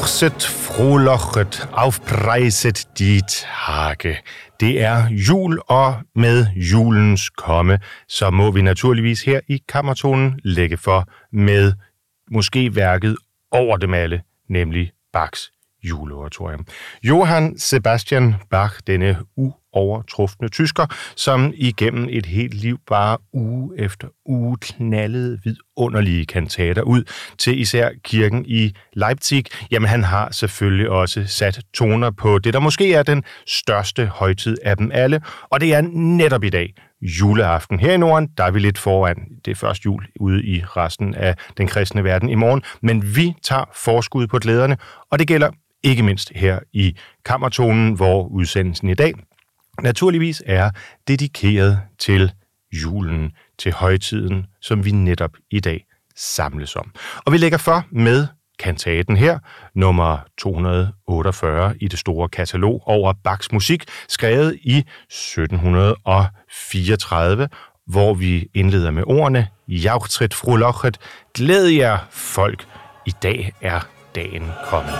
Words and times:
Jauchset, 0.00 0.42
frolochet, 0.42 1.68
aufpreiset 1.72 2.88
dit 2.98 3.46
Tage. 3.66 4.18
Det 4.60 4.82
er 4.82 5.08
jul, 5.08 5.60
og 5.68 5.94
med 6.14 6.46
julens 6.56 7.30
komme, 7.30 7.78
så 8.08 8.30
må 8.30 8.50
vi 8.50 8.62
naturligvis 8.62 9.22
her 9.22 9.40
i 9.48 9.62
Kammertonen 9.68 10.40
lægge 10.44 10.76
for 10.76 11.08
med 11.32 11.72
måske 12.30 12.76
værket 12.76 13.16
over 13.50 13.76
dem 13.76 13.94
alle, 13.94 14.22
nemlig 14.48 14.92
Bachs 15.12 15.50
juleoratorium. 15.82 16.66
Johann 17.02 17.58
Sebastian 17.58 18.34
Bach, 18.50 18.80
denne 18.86 19.18
u 19.36 19.52
overtrufne 19.72 20.48
tysker, 20.48 20.86
som 21.16 21.52
igennem 21.56 22.06
et 22.10 22.26
helt 22.26 22.54
liv 22.54 22.78
bare 22.88 23.18
uge 23.32 23.78
efter 23.78 24.08
uge 24.26 24.56
knaldede 24.60 25.38
vidunderlige 25.44 26.26
kantater 26.26 26.82
ud 26.82 27.02
til 27.38 27.60
især 27.60 27.90
kirken 28.04 28.44
i 28.46 28.74
Leipzig, 28.92 29.44
jamen 29.70 29.88
han 29.88 30.04
har 30.04 30.30
selvfølgelig 30.30 30.88
også 30.88 31.26
sat 31.26 31.60
toner 31.74 32.10
på 32.10 32.38
det, 32.38 32.54
der 32.54 32.60
måske 32.60 32.94
er 32.94 33.02
den 33.02 33.24
største 33.46 34.06
højtid 34.06 34.56
af 34.64 34.76
dem 34.76 34.90
alle, 34.94 35.20
og 35.50 35.60
det 35.60 35.74
er 35.74 35.80
netop 35.92 36.44
i 36.44 36.50
dag, 36.50 36.74
juleaften. 37.02 37.80
Her 37.80 37.92
i 37.92 37.96
Norden, 37.96 38.28
der 38.36 38.44
er 38.44 38.50
vi 38.50 38.58
lidt 38.58 38.78
foran. 38.78 39.16
Det 39.44 39.50
er 39.50 39.54
først 39.54 39.84
jul 39.84 40.06
ude 40.20 40.44
i 40.44 40.62
resten 40.64 41.14
af 41.14 41.36
den 41.56 41.66
kristne 41.66 42.04
verden 42.04 42.28
i 42.28 42.34
morgen, 42.34 42.62
men 42.82 43.16
vi 43.16 43.34
tager 43.42 43.64
forskud 43.74 44.26
på 44.26 44.38
glæderne, 44.38 44.76
og 45.10 45.18
det 45.18 45.28
gælder 45.28 45.50
ikke 45.82 46.02
mindst 46.02 46.32
her 46.34 46.58
i 46.72 46.96
Kammertonen, 47.24 47.92
hvor 47.94 48.28
udsendelsen 48.28 48.88
i 48.88 48.94
dag 48.94 49.14
naturligvis 49.82 50.42
er 50.46 50.70
dedikeret 51.08 51.80
til 51.98 52.32
julen, 52.72 53.32
til 53.58 53.72
højtiden, 53.72 54.46
som 54.60 54.84
vi 54.84 54.90
netop 54.90 55.30
i 55.50 55.60
dag 55.60 55.84
samles 56.16 56.76
om. 56.76 56.92
Og 57.24 57.32
vi 57.32 57.38
lægger 57.38 57.58
for 57.58 57.84
med 57.90 58.26
kantaten 58.58 59.16
her, 59.16 59.38
nummer 59.74 60.18
248 60.38 61.74
i 61.80 61.88
det 61.88 61.98
store 61.98 62.28
katalog 62.28 62.82
over 62.86 63.12
Bachs 63.24 63.52
musik, 63.52 63.84
skrevet 64.08 64.58
i 64.62 64.78
1734, 64.78 67.48
hvor 67.86 68.14
vi 68.14 68.46
indleder 68.54 68.90
med 68.90 69.04
ordene 69.06 69.48
Jauchtrit 69.68 70.34
frohlochet, 70.34 70.98
glæd 71.34 71.66
jer 71.66 71.98
folk, 72.10 72.66
i 73.06 73.12
dag 73.22 73.52
er 73.60 73.80
dagen 74.14 74.50
kommet. 74.64 74.94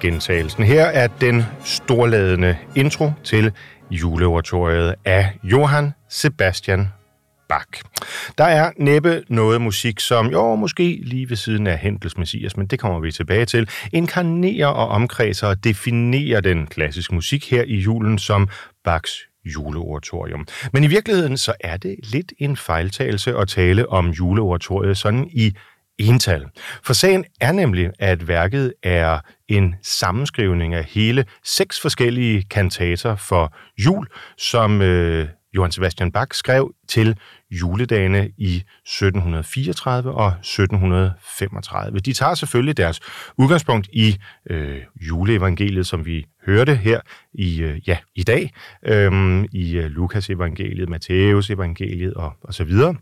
Gentagelsen. 0.00 0.64
Her 0.64 0.84
er 0.84 1.06
den 1.06 1.44
storladende 1.64 2.56
intro 2.74 3.12
til 3.24 3.52
juleoratoriet 3.90 4.94
af 5.04 5.38
Johann 5.44 5.92
Sebastian 6.08 6.88
Bach. 7.48 7.82
Der 8.38 8.44
er 8.44 8.70
næppe 8.76 9.22
noget 9.28 9.60
musik, 9.60 10.00
som 10.00 10.26
jo 10.26 10.54
måske 10.54 11.00
lige 11.02 11.28
ved 11.28 11.36
siden 11.36 11.66
af 11.66 11.78
Hendels 11.78 12.18
Messias, 12.18 12.56
men 12.56 12.66
det 12.66 12.78
kommer 12.78 13.00
vi 13.00 13.12
tilbage 13.12 13.44
til, 13.44 13.70
inkarnerer 13.92 14.66
og 14.66 14.88
omkredser 14.88 15.46
og 15.46 15.64
definerer 15.64 16.40
den 16.40 16.66
klassiske 16.66 17.14
musik 17.14 17.50
her 17.50 17.62
i 17.62 17.76
julen 17.76 18.18
som 18.18 18.48
Bachs 18.84 19.18
juleoratorium. 19.44 20.46
Men 20.72 20.84
i 20.84 20.86
virkeligheden 20.86 21.36
så 21.36 21.52
er 21.60 21.76
det 21.76 21.96
lidt 22.02 22.32
en 22.38 22.56
fejltagelse 22.56 23.36
at 23.36 23.48
tale 23.48 23.88
om 23.88 24.10
juleoratoriet 24.10 24.96
sådan 24.96 25.28
i 25.32 25.54
ental. 25.98 26.46
For 26.82 26.92
sagen 26.92 27.24
er 27.40 27.52
nemlig, 27.52 27.90
at 27.98 28.28
værket 28.28 28.74
er 28.82 29.18
en 29.48 29.74
sammenskrivning 29.82 30.74
af 30.74 30.84
hele 30.84 31.24
seks 31.44 31.80
forskellige 31.80 32.42
kantater 32.42 33.16
for 33.16 33.54
jul, 33.78 34.06
som 34.38 34.82
øh, 34.82 35.28
Johann 35.54 35.72
Sebastian 35.72 36.12
Bach 36.12 36.28
skrev 36.32 36.74
til 36.88 37.18
juledagene 37.50 38.30
i 38.38 38.56
1734 38.56 40.12
og 40.12 40.28
1735. 40.28 42.00
De 42.00 42.12
tager 42.12 42.34
selvfølgelig 42.34 42.76
deres 42.76 43.00
udgangspunkt 43.38 43.88
i 43.92 44.16
øh, 44.50 44.78
juleevangeliet, 45.00 45.86
som 45.86 46.06
vi 46.06 46.26
hørte 46.46 46.74
her 46.74 47.00
i, 47.34 47.62
øh, 47.62 47.88
ja, 47.88 47.98
i 48.14 48.22
dag, 48.22 48.52
øh, 48.86 49.44
i 49.52 49.76
øh, 49.76 49.84
Lukas 49.84 50.30
evangeliet, 50.30 50.88
Matthæus 50.88 51.50
evangeliet 51.50 52.14
og, 52.14 52.32
og 52.42 52.54
så 52.54 52.64
videre. 52.64 52.94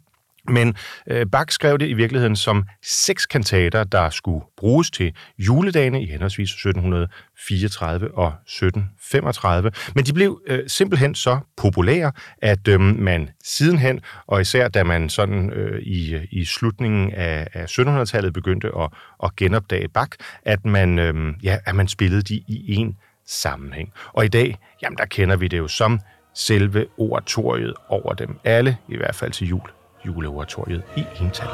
Men 0.48 0.74
øh, 1.10 1.26
Bach 1.32 1.52
skrev 1.54 1.78
det 1.78 1.88
i 1.88 1.92
virkeligheden 1.92 2.36
som 2.36 2.64
seks 2.82 3.26
kantater, 3.26 3.84
der 3.84 4.10
skulle 4.10 4.44
bruges 4.56 4.90
til 4.90 5.12
juledagene 5.38 6.02
i 6.02 6.06
henholdsvis 6.06 6.50
1734 6.50 8.14
og 8.14 8.32
1735. 8.46 9.70
Men 9.94 10.04
de 10.04 10.12
blev 10.12 10.40
øh, 10.46 10.60
simpelthen 10.66 11.14
så 11.14 11.38
populære, 11.56 12.12
at 12.42 12.68
øh, 12.68 12.80
man 12.80 13.30
sidenhen, 13.44 14.00
og 14.26 14.40
især 14.40 14.68
da 14.68 14.84
man 14.84 15.08
sådan 15.08 15.50
øh, 15.50 15.82
i, 15.82 16.18
i 16.30 16.44
slutningen 16.44 17.12
af, 17.12 17.48
af 17.52 17.78
1700-tallet 17.78 18.32
begyndte 18.32 18.68
at, 18.78 18.88
at 19.24 19.36
genopdage 19.36 19.88
Bach, 19.88 20.10
at 20.42 20.64
man, 20.64 20.98
øh, 20.98 21.34
ja, 21.42 21.58
at 21.66 21.74
man 21.74 21.88
spillede 21.88 22.22
de 22.22 22.34
i 22.34 22.74
en 22.74 22.96
sammenhæng. 23.26 23.92
Og 24.12 24.24
i 24.24 24.28
dag, 24.28 24.58
jamen 24.82 24.96
der 24.98 25.04
kender 25.04 25.36
vi 25.36 25.48
det 25.48 25.58
jo 25.58 25.68
som 25.68 26.00
selve 26.34 26.86
oratoriet 26.98 27.74
over 27.88 28.14
dem 28.14 28.38
alle, 28.44 28.76
i 28.88 28.96
hvert 28.96 29.14
fald 29.14 29.32
til 29.32 29.48
jul 29.48 29.75
juleoratoriet 30.06 30.82
i 30.96 31.04
ental. 31.20 31.48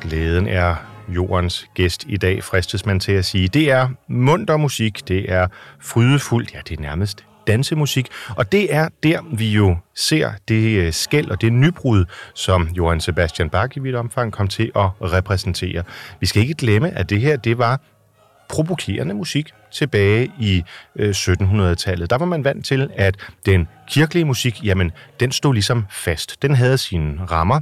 Glæden 0.00 0.46
er 0.46 0.97
jordens 1.08 1.66
gæst 1.74 2.04
i 2.08 2.16
dag, 2.16 2.44
fristes 2.44 2.86
man 2.86 3.00
til 3.00 3.12
at 3.12 3.24
sige. 3.24 3.48
Det 3.48 3.70
er 3.70 3.88
munter 4.08 4.56
musik, 4.56 5.08
det 5.08 5.32
er 5.32 5.46
frydefuldt, 5.80 6.54
ja, 6.54 6.60
det 6.68 6.78
er 6.78 6.82
nærmest 6.82 7.24
dansemusik, 7.46 8.08
og 8.36 8.52
det 8.52 8.74
er 8.74 8.88
der, 9.02 9.20
vi 9.32 9.50
jo 9.52 9.76
ser 9.94 10.30
det 10.48 10.78
øh, 10.78 10.92
skæld 10.92 11.30
og 11.30 11.40
det 11.40 11.52
nybrud, 11.52 12.04
som 12.34 12.68
Johann 12.76 13.00
Sebastian 13.00 13.50
Bach 13.50 13.76
i 13.76 13.80
vidt 13.80 13.94
omfang 13.96 14.32
kom 14.32 14.48
til 14.48 14.72
at 14.76 14.90
repræsentere. 15.02 15.82
Vi 16.20 16.26
skal 16.26 16.42
ikke 16.42 16.54
glemme, 16.54 16.98
at 16.98 17.10
det 17.10 17.20
her, 17.20 17.36
det 17.36 17.58
var 17.58 17.80
provokerende 18.48 19.14
musik 19.14 19.50
tilbage 19.72 20.32
i 20.40 20.62
øh, 20.96 21.10
1700-tallet. 21.10 22.10
Der 22.10 22.18
var 22.18 22.26
man 22.26 22.44
vant 22.44 22.66
til, 22.66 22.90
at 22.94 23.16
den 23.46 23.68
kirkelige 23.88 24.24
musik, 24.24 24.64
jamen, 24.64 24.92
den 25.20 25.32
stod 25.32 25.54
ligesom 25.54 25.86
fast. 25.90 26.42
Den 26.42 26.54
havde 26.54 26.78
sine 26.78 27.24
rammer, 27.24 27.60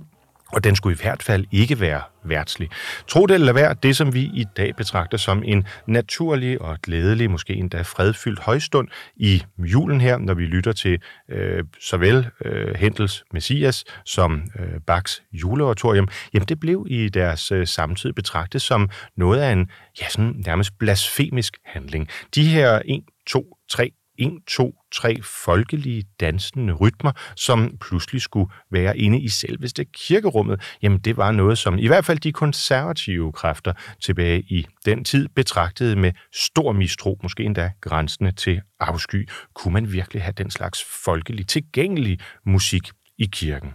og 0.52 0.64
den 0.64 0.76
skulle 0.76 0.96
i 0.96 1.02
hvert 1.02 1.22
fald 1.22 1.44
ikke 1.52 1.80
være 1.80 2.02
værtslig. 2.24 2.70
Tro 3.08 3.26
det 3.26 3.34
eller 3.34 3.52
være 3.52 3.74
det, 3.82 3.96
som 3.96 4.14
vi 4.14 4.20
i 4.20 4.44
dag 4.56 4.76
betragter 4.76 5.18
som 5.18 5.42
en 5.44 5.66
naturlig 5.86 6.62
og 6.62 6.78
glædelig, 6.82 7.30
måske 7.30 7.54
endda 7.54 7.82
fredfyldt 7.82 8.40
højstund 8.40 8.88
i 9.16 9.42
julen 9.58 10.00
her, 10.00 10.18
når 10.18 10.34
vi 10.34 10.46
lytter 10.46 10.72
til 10.72 11.02
øh, 11.30 11.64
såvel 11.80 12.26
øh, 12.44 12.74
Hendels 12.74 13.24
Messias 13.32 13.84
som 14.04 14.42
øh, 14.58 14.80
Bachs 14.86 15.22
juleoratorium, 15.32 16.08
jamen 16.34 16.48
det 16.48 16.60
blev 16.60 16.86
i 16.88 17.08
deres 17.08 17.52
øh, 17.52 17.66
samtid 17.66 18.12
betragtet 18.12 18.62
som 18.62 18.90
noget 19.16 19.40
af 19.40 19.52
en 19.52 19.70
ja, 20.00 20.08
sådan 20.08 20.42
nærmest 20.46 20.78
blasfemisk 20.78 21.56
handling. 21.64 22.08
De 22.34 22.44
her 22.44 22.82
1, 22.84 23.02
2, 23.26 23.56
3 23.70 23.90
1, 24.18 24.32
2, 24.48 24.74
3 24.94 25.16
folkelige 25.22 26.04
dansende 26.20 26.72
rytmer, 26.72 27.12
som 27.36 27.76
pludselig 27.80 28.22
skulle 28.22 28.50
være 28.70 28.98
inde 28.98 29.20
i 29.20 29.28
selveste 29.28 29.84
kirkerummet, 29.84 30.60
jamen 30.82 30.98
det 30.98 31.16
var 31.16 31.32
noget, 31.32 31.58
som 31.58 31.78
i 31.78 31.86
hvert 31.86 32.04
fald 32.04 32.18
de 32.18 32.32
konservative 32.32 33.32
kræfter 33.32 33.72
tilbage 34.00 34.40
i 34.40 34.66
den 34.84 35.04
tid 35.04 35.28
betragtede 35.28 35.96
med 35.96 36.12
stor 36.32 36.72
mistro, 36.72 37.18
måske 37.22 37.42
endda 37.42 37.72
grænsende 37.80 38.32
til 38.32 38.60
afsky. 38.80 39.28
Kunne 39.54 39.72
man 39.72 39.92
virkelig 39.92 40.22
have 40.22 40.34
den 40.36 40.50
slags 40.50 40.84
folkelig 41.04 41.46
tilgængelig 41.46 42.18
musik 42.46 42.90
i 43.18 43.28
kirken? 43.32 43.70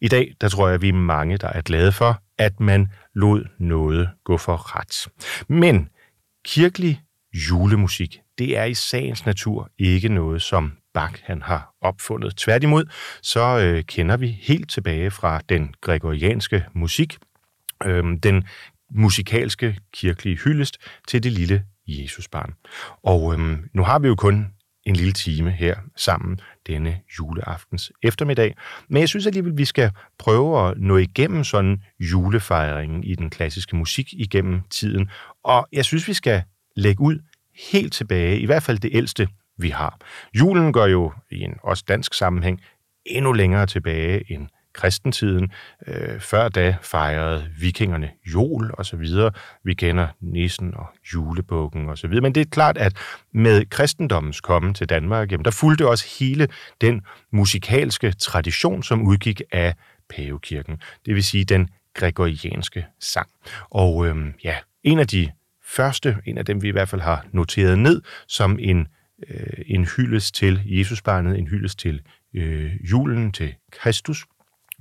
I 0.00 0.08
dag, 0.08 0.32
der 0.40 0.48
tror 0.48 0.68
jeg, 0.68 0.82
vi 0.82 0.88
er 0.88 0.92
mange, 0.92 1.36
der 1.36 1.48
er 1.48 1.60
glade 1.60 1.92
for, 1.92 2.22
at 2.38 2.60
man 2.60 2.88
lod 3.14 3.44
noget 3.58 4.08
gå 4.24 4.36
for 4.36 4.76
ret. 4.76 5.08
Men 5.48 5.88
kirkelig 6.44 7.00
julemusik, 7.50 8.20
det 8.42 8.58
er 8.58 8.64
i 8.64 8.74
sagens 8.74 9.26
natur 9.26 9.70
ikke 9.78 10.08
noget, 10.08 10.42
som 10.42 10.72
Bach 10.94 11.22
han 11.24 11.42
har 11.42 11.74
opfundet. 11.80 12.36
Tværtimod, 12.36 12.84
så 13.22 13.58
øh, 13.58 13.84
kender 13.84 14.16
vi 14.16 14.38
helt 14.42 14.70
tilbage 14.70 15.10
fra 15.10 15.40
den 15.48 15.74
gregorianske 15.80 16.64
musik, 16.74 17.18
øh, 17.84 18.04
den 18.22 18.44
musikalske 18.94 19.78
kirkelige 19.94 20.36
hyldest 20.36 20.78
til 21.08 21.22
det 21.22 21.32
lille 21.32 21.64
Jesusbarn. 21.88 22.54
Og 23.02 23.34
øh, 23.34 23.58
nu 23.74 23.82
har 23.82 23.98
vi 23.98 24.08
jo 24.08 24.14
kun 24.14 24.46
en 24.84 24.96
lille 24.96 25.12
time 25.12 25.50
her 25.50 25.76
sammen 25.96 26.40
denne 26.66 27.00
juleaftens 27.18 27.92
eftermiddag. 28.02 28.56
Men 28.88 29.00
jeg 29.00 29.08
synes 29.08 29.26
alligevel, 29.26 29.58
vi 29.58 29.64
skal 29.64 29.90
prøve 30.18 30.68
at 30.68 30.78
nå 30.78 30.96
igennem 30.96 31.44
sådan 31.44 31.82
julefejringen 32.00 33.04
i 33.04 33.14
den 33.14 33.30
klassiske 33.30 33.76
musik 33.76 34.12
igennem 34.12 34.60
tiden. 34.70 35.10
Og 35.44 35.68
jeg 35.72 35.84
synes, 35.84 36.08
vi 36.08 36.14
skal 36.14 36.42
lægge 36.76 37.00
ud 37.00 37.18
helt 37.72 37.92
tilbage, 37.92 38.38
i 38.38 38.46
hvert 38.46 38.62
fald 38.62 38.78
det 38.78 38.90
ældste, 38.94 39.28
vi 39.58 39.68
har. 39.68 39.98
Julen 40.34 40.72
går 40.72 40.86
jo 40.86 41.12
i 41.30 41.40
en 41.40 41.54
også 41.62 41.84
dansk 41.88 42.14
sammenhæng 42.14 42.60
endnu 43.06 43.32
længere 43.32 43.66
tilbage 43.66 44.32
end 44.32 44.48
kristentiden. 44.72 45.52
Øh, 45.86 46.20
før 46.20 46.48
da 46.48 46.76
fejrede 46.82 47.50
vikingerne 47.58 48.10
jul 48.34 48.70
og 48.74 48.86
så 48.86 48.96
videre. 48.96 49.30
Vi 49.64 49.74
kender 49.74 50.08
nissen 50.20 50.74
og 50.74 50.86
julebukken 51.14 51.88
og 51.88 51.98
så 51.98 52.08
videre. 52.08 52.22
Men 52.22 52.34
det 52.34 52.40
er 52.40 52.50
klart, 52.50 52.78
at 52.78 52.96
med 53.32 53.66
kristendommens 53.66 54.40
komme 54.40 54.74
til 54.74 54.88
Danmark, 54.88 55.32
jamen, 55.32 55.44
der 55.44 55.50
fulgte 55.50 55.88
også 55.88 56.06
hele 56.18 56.48
den 56.80 57.02
musikalske 57.30 58.12
tradition, 58.12 58.82
som 58.82 59.02
udgik 59.02 59.42
af 59.52 59.74
pavekirken. 60.08 60.76
Det 61.06 61.14
vil 61.14 61.24
sige 61.24 61.44
den 61.44 61.68
gregorianske 61.94 62.86
sang. 63.00 63.28
Og 63.70 64.06
øhm, 64.06 64.34
ja, 64.44 64.56
en 64.82 64.98
af 64.98 65.06
de 65.06 65.28
første, 65.76 66.16
en 66.26 66.38
af 66.38 66.44
dem 66.44 66.62
vi 66.62 66.68
i 66.68 66.72
hvert 66.72 66.88
fald 66.88 67.00
har 67.00 67.26
noteret 67.32 67.78
ned, 67.78 68.02
som 68.28 68.58
en, 68.60 68.88
øh, 69.28 69.64
en 69.66 69.84
hyldest 69.84 70.34
til 70.34 70.62
Jesusbarnet, 70.64 71.38
en 71.38 71.48
hyldest 71.48 71.78
til 71.78 72.00
øh, 72.34 72.90
julen, 72.90 73.32
til 73.32 73.54
Kristus, 73.72 74.26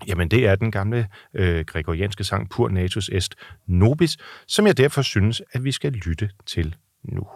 Jamen 0.08 0.32
det 0.32 0.48
er 0.48 0.56
den 0.56 0.72
gamle 0.72 1.08
øh, 1.34 1.66
gregorianske 1.66 2.24
sang 2.24 2.50
Pur 2.50 2.70
Natus 2.70 3.10
Est 3.10 3.36
Nobis, 3.68 4.18
som 4.48 4.68
jeg 4.68 4.78
derfor 4.78 5.02
synes, 5.02 5.42
at 5.52 5.64
vi 5.64 5.72
skal 5.72 5.92
lytte 5.92 6.30
til 6.46 6.76
nu. 7.04 7.28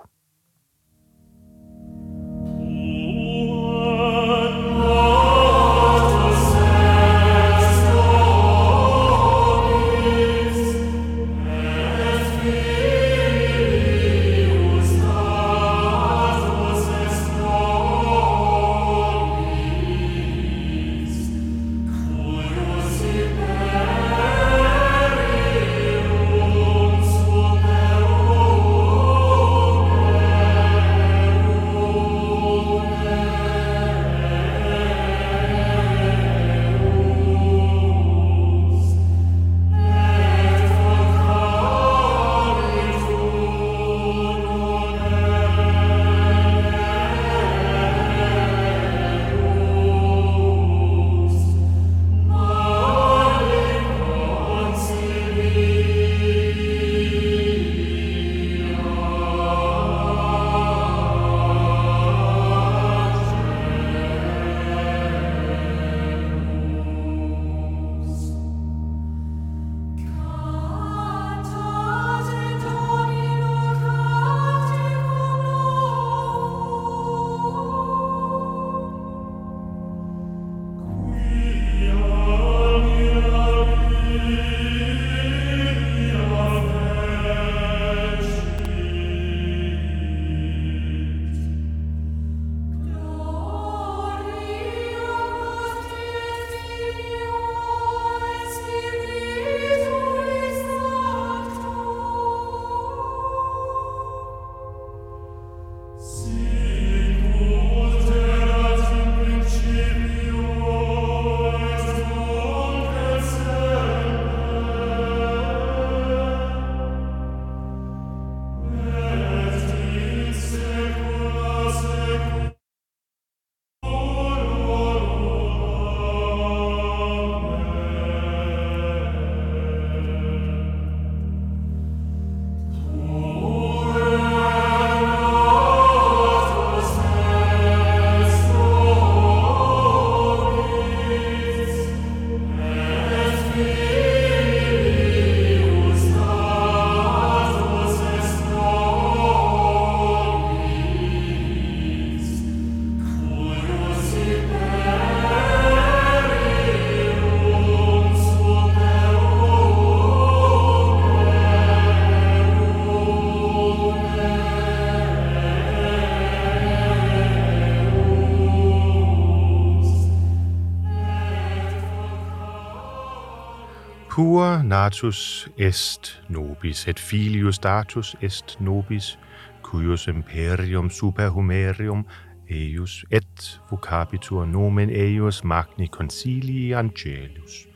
Natus 174.64 175.50
est 175.58 176.22
nobis, 176.30 176.88
et 176.88 177.00
filius 177.00 177.60
datus 177.60 178.16
est 178.22 178.58
nobis, 178.60 179.18
cuius 179.64 180.08
imperium 180.08 180.90
superhumerium 180.90 182.06
eius 182.50 183.06
et 183.12 183.62
vocabitur 183.70 184.46
nomen 184.46 184.90
eius 184.90 185.44
magni 185.44 185.88
concilii 185.88 186.74
angelus. 186.74 187.68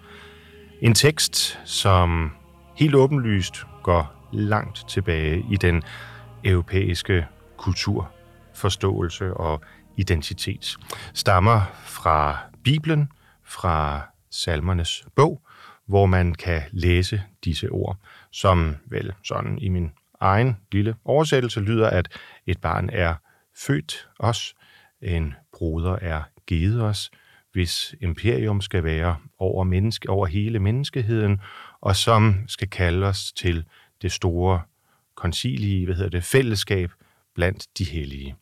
En 0.82 0.94
tekst, 0.94 1.60
som 1.66 2.32
helt 2.76 2.96
åbenlyst 2.96 3.66
går 3.84 4.30
langt 4.32 4.86
tilbage 4.90 5.46
i 5.52 5.58
den 5.58 5.84
europæiske 6.44 7.26
kulturforståelse 7.58 9.34
og 9.34 9.62
identitet, 9.98 10.78
stammer 11.14 11.62
fra 11.84 12.38
Bibelen, 12.64 13.10
fra 13.44 14.02
salmernes 14.30 15.04
bog, 15.16 15.42
hvor 15.90 16.06
man 16.06 16.36
kan 16.36 16.62
læse 16.72 17.22
disse 17.46 17.70
ord, 17.70 17.98
som 18.32 18.76
vel 18.86 19.14
sådan 19.24 19.60
i 19.60 19.70
min 19.70 19.92
egen 20.20 20.58
lille 20.72 20.96
oversættelse 21.06 21.60
lyder, 21.60 21.90
at 21.90 22.08
et 22.46 22.62
barn 22.62 22.90
er 22.94 23.16
født 23.58 24.08
os, 24.20 24.56
en 25.02 25.34
broder 25.54 25.96
er 25.96 26.22
givet 26.48 26.82
os, 26.82 27.12
hvis 27.52 27.96
imperium 28.02 28.62
skal 28.62 28.84
være 28.84 29.18
over, 29.40 29.64
menneske, 29.64 30.10
over 30.10 30.26
hele 30.26 30.60
menneskeheden, 30.60 31.42
og 31.82 31.96
som 31.96 32.36
skal 32.48 32.70
kalde 32.70 33.06
os 33.06 33.34
til 33.34 33.66
det 34.02 34.12
store 34.12 34.62
koncilie, 35.16 35.86
hvad 35.86 35.96
hedder 35.96 36.10
det, 36.10 36.24
fællesskab 36.24 36.92
blandt 37.36 37.68
de 37.78 37.84
hellige. 37.84 38.36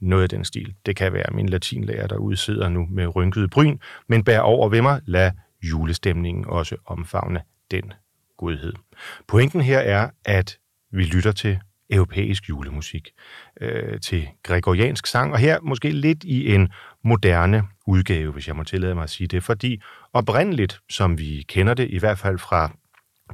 Noget 0.00 0.22
af 0.22 0.28
den 0.28 0.44
stil. 0.44 0.74
Det 0.86 0.96
kan 0.96 1.12
være 1.12 1.32
min 1.32 1.48
latinlærer, 1.48 2.06
der 2.06 2.16
udsidder 2.16 2.68
nu 2.68 2.86
med 2.90 3.16
rynkede 3.16 3.48
bryn, 3.48 3.78
men 4.08 4.24
bær 4.24 4.40
over 4.40 4.68
ved 4.68 4.82
mig, 4.82 5.00
lad 5.06 5.30
julestemningen 5.62 6.44
også 6.46 6.76
omfavne 6.86 7.42
den 7.70 7.92
godhed. 8.36 8.72
Pointen 9.28 9.60
her 9.60 9.78
er, 9.78 10.10
at 10.24 10.58
vi 10.92 11.04
lytter 11.04 11.32
til 11.32 11.58
europæisk 11.90 12.48
julemusik, 12.48 13.08
øh, 13.60 14.00
til 14.00 14.28
gregoriansk 14.42 15.06
sang, 15.06 15.32
og 15.32 15.38
her 15.38 15.60
måske 15.60 15.90
lidt 15.90 16.24
i 16.24 16.54
en 16.54 16.68
moderne 17.04 17.62
udgave, 17.86 18.32
hvis 18.32 18.48
jeg 18.48 18.56
må 18.56 18.64
tillade 18.64 18.94
mig 18.94 19.02
at 19.02 19.10
sige 19.10 19.26
det, 19.26 19.42
fordi 19.44 19.82
oprindeligt, 20.12 20.80
som 20.90 21.18
vi 21.18 21.44
kender 21.48 21.74
det, 21.74 21.90
i 21.90 21.98
hvert 21.98 22.18
fald 22.18 22.38
fra 22.38 22.72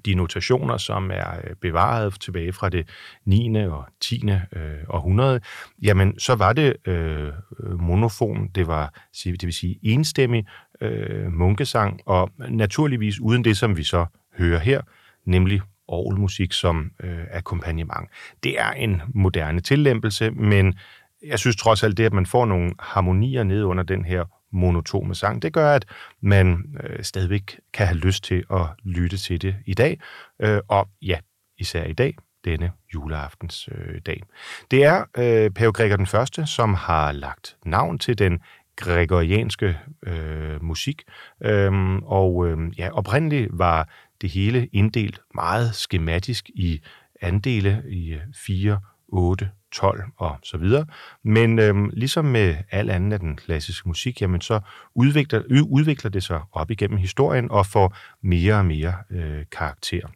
de 0.04 0.14
notationer, 0.14 0.76
som 0.76 1.10
er 1.10 1.36
øh, 1.44 1.56
bevaret 1.60 2.20
tilbage 2.20 2.52
fra 2.52 2.68
det 2.68 2.88
9. 3.24 3.56
og 3.66 3.84
10. 4.00 4.22
Øh, 4.52 4.72
århundrede, 4.88 5.40
jamen 5.82 6.18
så 6.18 6.34
var 6.34 6.52
det 6.52 6.76
øh, 6.86 7.32
øh, 7.60 7.80
monofon, 7.80 8.48
det 8.48 8.66
var 8.66 8.94
det 9.24 9.44
vil 9.44 9.52
sige 9.52 9.78
enstemmig 9.82 10.46
øh, 10.80 11.32
munkesang, 11.32 12.00
og 12.06 12.30
naturligvis 12.48 13.20
uden 13.20 13.44
det, 13.44 13.56
som 13.56 13.76
vi 13.76 13.82
så 13.82 14.06
hører 14.38 14.58
her, 14.58 14.80
nemlig 15.24 15.60
orgelmusik 15.88 16.52
som 16.52 16.90
øh, 17.02 17.24
akkompagnement. 17.30 18.10
Det 18.42 18.60
er 18.60 18.70
en 18.70 19.02
moderne 19.08 19.60
tillempelse, 19.60 20.30
men 20.30 20.74
jeg 21.26 21.38
synes 21.38 21.56
trods 21.56 21.82
alt 21.82 21.96
det, 21.96 22.04
at 22.04 22.12
man 22.12 22.26
får 22.26 22.46
nogle 22.46 22.74
harmonier 22.78 23.42
ned 23.42 23.62
under 23.62 23.84
den 23.84 24.04
her 24.04 24.24
monotone 24.52 25.14
sang, 25.14 25.42
det 25.42 25.52
gør, 25.52 25.74
at 25.74 25.84
man 26.20 26.76
øh, 26.82 27.04
stadigvæk 27.04 27.60
kan 27.72 27.86
have 27.86 27.98
lyst 27.98 28.24
til 28.24 28.44
at 28.50 28.66
lytte 28.84 29.16
til 29.16 29.42
det 29.42 29.56
i 29.66 29.74
dag, 29.74 30.00
øh, 30.40 30.60
og 30.68 30.88
ja, 31.02 31.18
især 31.58 31.84
i 31.84 31.92
dag, 31.92 32.16
denne 32.44 32.72
juleaftens 32.94 33.68
øh, 33.72 34.00
dag. 34.06 34.22
Det 34.70 34.84
er 34.84 35.04
øh, 35.18 35.50
Pave 35.50 35.72
Gregor 35.72 35.96
den 35.96 36.06
Første, 36.06 36.46
som 36.46 36.74
har 36.74 37.12
lagt 37.12 37.56
navn 37.64 37.98
til 37.98 38.18
den 38.18 38.40
gregorianske 38.76 39.78
øh, 40.06 40.62
musik, 40.62 41.02
øhm, 41.44 41.98
og 41.98 42.46
øh, 42.48 42.58
ja, 42.78 42.90
oprindeligt 42.92 43.48
var 43.52 43.88
det 44.20 44.30
hele 44.30 44.66
inddelt 44.66 45.20
meget 45.34 45.74
skematisk 45.74 46.50
i 46.54 46.80
andele 47.20 47.82
i 47.88 48.16
4, 48.46 48.80
8, 49.08 49.50
12 49.72 50.02
og 50.16 50.38
så 50.42 50.56
videre. 50.56 50.86
Men 51.22 51.58
øhm, 51.58 51.90
ligesom 51.92 52.24
med 52.24 52.56
al 52.70 52.90
anden 52.90 53.12
af 53.12 53.20
den 53.20 53.36
klassiske 53.36 53.88
musik, 53.88 54.22
jamen 54.22 54.40
så 54.40 54.60
udvikler, 54.94 55.42
udvikler 55.70 56.10
det 56.10 56.22
sig 56.22 56.40
op 56.52 56.70
igennem 56.70 56.98
historien 56.98 57.50
og 57.50 57.66
får 57.66 57.96
mere 58.22 58.54
og 58.54 58.66
mere 58.66 58.94
øh, 59.10 59.44
karakter. 59.52 60.08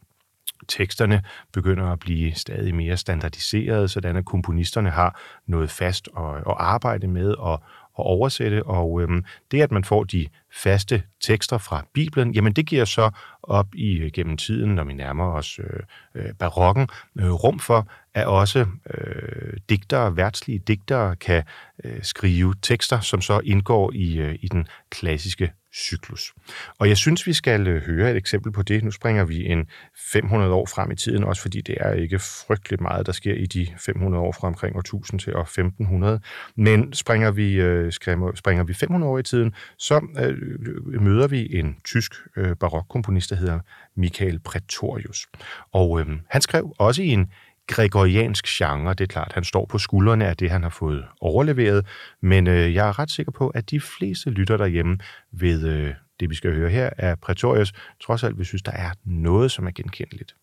Teksterne 0.69 1.23
begynder 1.52 1.85
at 1.85 1.99
blive 1.99 2.35
stadig 2.35 2.75
mere 2.75 2.97
standardiserede, 2.97 3.88
sådan 3.88 4.17
at 4.17 4.25
komponisterne 4.25 4.90
har 4.90 5.21
noget 5.47 5.71
fast 5.71 6.09
at, 6.19 6.37
at 6.37 6.55
arbejde 6.57 7.09
med 7.09 7.33
og, 7.33 7.62
at 8.00 8.07
oversætte, 8.07 8.66
og 8.66 9.02
øhm, 9.02 9.25
det, 9.50 9.62
at 9.62 9.73
man 9.73 9.85
får 9.85 10.04
de 10.04 10.26
faste 10.52 11.02
tekster 11.21 11.59
fra 11.59 11.85
Bibelen, 11.95 12.35
jamen 12.35 12.52
det 12.52 12.66
giver 12.66 12.85
så 12.85 13.11
op 13.42 13.75
i 13.75 13.99
øh, 13.99 14.11
gennem 14.14 14.37
tiden, 14.37 14.75
når 14.75 14.85
vi 14.85 14.92
nærmer 14.92 15.33
os 15.33 15.59
øh, 15.59 15.80
øh, 16.14 16.35
barokken, 16.38 16.88
øh, 17.19 17.30
rum 17.30 17.59
for, 17.59 17.88
at 18.14 18.26
også 18.26 18.66
øh, 18.95 19.57
digtere, 19.69 20.16
værtslige 20.16 20.59
digtere, 20.59 21.16
kan 21.16 21.42
øh, 21.85 22.02
skrive 22.02 22.54
tekster, 22.62 23.00
som 23.00 23.21
så 23.21 23.40
indgår 23.45 23.92
i, 23.95 24.19
øh, 24.19 24.38
i 24.40 24.49
den 24.49 24.66
klassiske 24.90 25.52
cyklus. 25.75 26.33
Og 26.79 26.89
jeg 26.89 26.97
synes, 26.97 27.27
vi 27.27 27.33
skal 27.33 27.69
øh, 27.69 27.83
høre 27.83 28.11
et 28.11 28.17
eksempel 28.17 28.53
på 28.53 28.62
det. 28.62 28.85
Nu 28.85 28.91
springer 28.91 29.25
vi 29.25 29.47
en 29.47 29.67
500 29.97 30.53
år 30.53 30.67
frem 30.67 30.91
i 30.91 30.97
tiden, 30.97 31.25
også 31.25 31.43
fordi 31.43 31.61
det 31.61 31.77
er 31.81 31.93
ikke 31.93 32.19
frygteligt 32.19 32.81
meget, 32.81 33.07
der 33.07 33.12
sker 33.12 33.35
i 33.35 33.47
de 33.47 33.67
500 33.79 34.23
år 34.23 34.33
fra 34.33 34.49
omkring 34.49 34.77
år 34.77 34.81
1000 34.81 35.21
til 35.21 35.37
år 35.37 35.43
1500. 35.43 36.21
Men 36.57 36.93
springer 36.93 37.31
vi, 37.31 37.55
øh, 37.55 37.93
springer 38.35 38.65
vi 38.65 38.75
500 38.75 39.12
år 39.12 39.19
i 39.19 39.23
tiden, 39.23 39.55
så 39.79 40.07
øh, 40.19 40.29
øh, 40.29 41.03
møder 41.03 41.29
vi 41.29 41.59
en 41.59 41.77
tysk 41.85 42.12
øh, 42.37 42.57
barokkomponist, 42.57 43.31
der 43.31 43.37
hedder 43.37 43.61
Michael 43.97 44.39
Pretorius. 44.39 45.27
Og 45.73 46.00
øh, 46.00 46.07
han 46.29 46.43
skrev 46.43 46.75
også 46.79 47.03
i 47.03 47.09
en 47.09 47.33
gregoriansk 47.71 48.47
genre. 48.47 48.95
Det 48.95 49.00
er 49.00 49.07
klart, 49.07 49.33
han 49.35 49.45
står 49.45 49.67
på 49.67 49.79
skuldrene 49.79 50.27
af 50.27 50.37
det, 50.37 50.50
han 50.50 50.62
har 50.62 50.71
fået 50.71 51.05
overleveret, 51.21 51.87
men 52.23 52.47
øh, 52.47 52.75
jeg 52.75 52.89
er 52.89 52.99
ret 52.99 53.11
sikker 53.11 53.33
på, 53.33 53.49
at 53.49 53.71
de 53.71 53.81
fleste 53.81 54.31
lytter 54.31 54.57
derhjemme 54.57 54.99
ved 55.33 55.69
øh, 55.69 55.95
det, 56.21 56.31
vi 56.31 56.35
skal 56.35 56.55
høre 56.55 56.71
her, 56.71 56.91
er 56.99 57.15
Pretorius, 57.15 57.73
trods 58.03 58.25
alt 58.25 58.39
vi 58.39 58.45
synes, 58.45 58.62
der 58.62 58.73
er 58.73 58.91
noget, 59.05 59.50
som 59.50 59.67
er 59.67 59.71
genkendeligt. 59.71 60.35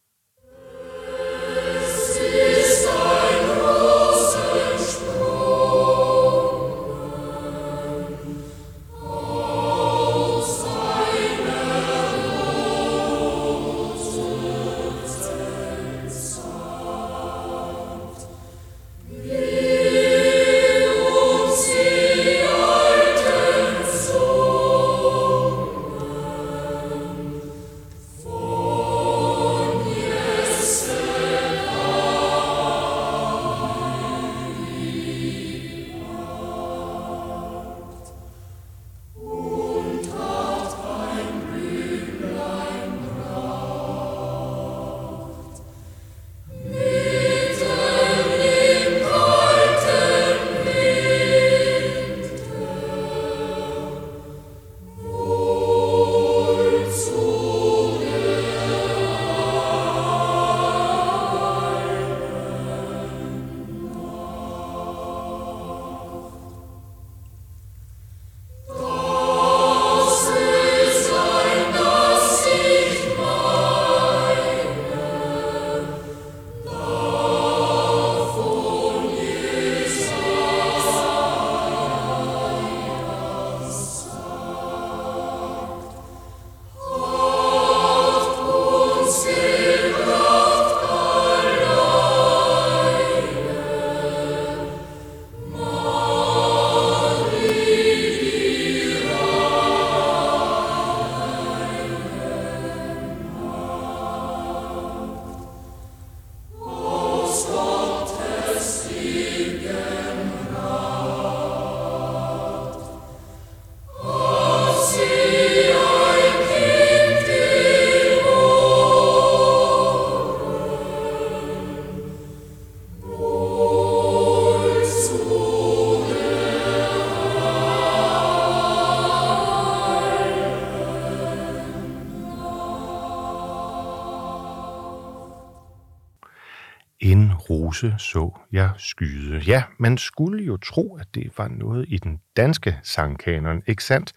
En 137.84 138.00
så 138.00 138.40
jeg 138.52 138.70
skyde. 138.78 139.38
Ja, 139.38 139.64
man 139.78 139.98
skulle 139.98 140.44
jo 140.44 140.58
tro, 140.58 140.98
at 141.00 141.08
det 141.16 141.32
var 141.38 141.48
noget 141.48 141.86
i 141.88 141.98
den 141.98 142.20
danske 142.38 142.80
sangkanon, 142.84 143.62
ikke 143.68 143.84
sandt? 143.84 144.14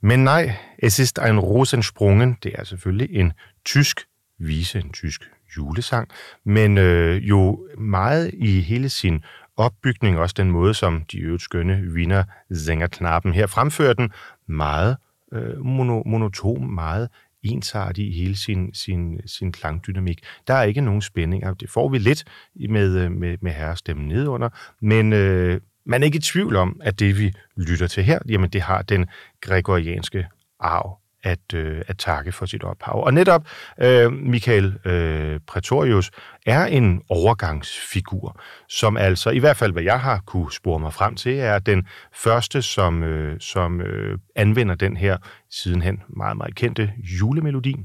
Men 0.00 0.24
nej, 0.24 0.56
es 0.78 0.98
ist 0.98 1.18
ein 1.18 1.38
Rosensprungen, 1.38 2.36
det 2.42 2.52
er 2.54 2.64
selvfølgelig 2.64 3.16
en 3.16 3.32
tysk 3.64 4.00
vise, 4.38 4.78
en 4.78 4.92
tysk 4.92 5.30
julesang, 5.56 6.08
men 6.44 6.78
øh, 6.78 7.28
jo 7.28 7.68
meget 7.78 8.30
i 8.34 8.60
hele 8.60 8.88
sin 8.88 9.24
opbygning, 9.56 10.18
også 10.18 10.34
den 10.38 10.50
måde, 10.50 10.74
som 10.74 11.04
de 11.12 11.18
øvrigt 11.18 11.42
skønne 11.42 11.84
Wiener 11.94 12.24
Sängerknaben 12.52 13.34
her 13.34 13.46
fremfører 13.46 13.92
den, 13.92 14.12
meget 14.46 14.96
øh, 15.32 15.64
mono, 15.64 16.02
monotom, 16.06 16.62
meget 16.62 17.08
ensartig 17.44 18.08
i 18.08 18.12
hele 18.12 18.36
sin, 18.36 18.74
sin, 18.74 19.20
sin 19.26 19.52
klangdynamik. 19.52 20.20
Der 20.46 20.54
er 20.54 20.62
ikke 20.62 20.80
nogen 20.80 21.02
spændinger. 21.02 21.54
Det 21.54 21.70
får 21.70 21.88
vi 21.88 21.98
lidt 21.98 22.24
med, 22.70 22.98
øh, 22.98 23.12
med, 23.12 23.36
med 23.40 23.52
herrestemmen 23.52 24.08
nedunder, 24.08 24.48
men 24.80 25.12
øh, 25.12 25.60
man 25.86 26.02
er 26.02 26.06
ikke 26.06 26.16
i 26.16 26.20
tvivl 26.20 26.56
om, 26.56 26.80
at 26.82 27.00
det, 27.00 27.18
vi 27.18 27.32
lytter 27.56 27.86
til 27.86 28.04
her, 28.04 28.18
jamen 28.28 28.50
det 28.50 28.60
har 28.60 28.82
den 28.82 29.06
gregorianske 29.40 30.26
arv 30.60 31.03
at, 31.24 31.54
øh, 31.54 31.82
at 31.86 31.98
takke 31.98 32.32
for 32.32 32.46
sit 32.46 32.64
ophav. 32.64 33.04
Og 33.04 33.14
netop 33.14 33.46
øh, 33.80 34.12
Michael 34.12 34.78
øh, 34.84 35.40
Pretorius 35.46 36.10
er 36.46 36.64
en 36.64 37.02
overgangsfigur, 37.08 38.40
som 38.68 38.96
altså, 38.96 39.30
i 39.30 39.38
hvert 39.38 39.56
fald 39.56 39.72
hvad 39.72 39.82
jeg 39.82 40.00
har 40.00 40.22
kunne 40.26 40.52
spore 40.52 40.80
mig 40.80 40.92
frem 40.92 41.14
til, 41.14 41.38
er 41.38 41.58
den 41.58 41.86
første, 42.14 42.62
som, 42.62 43.02
øh, 43.02 43.40
som 43.40 43.80
øh, 43.80 44.18
anvender 44.36 44.74
den 44.74 44.96
her 44.96 45.16
sidenhen 45.50 46.02
meget, 46.08 46.36
meget 46.36 46.54
kendte 46.54 46.92
julemelodi, 47.20 47.76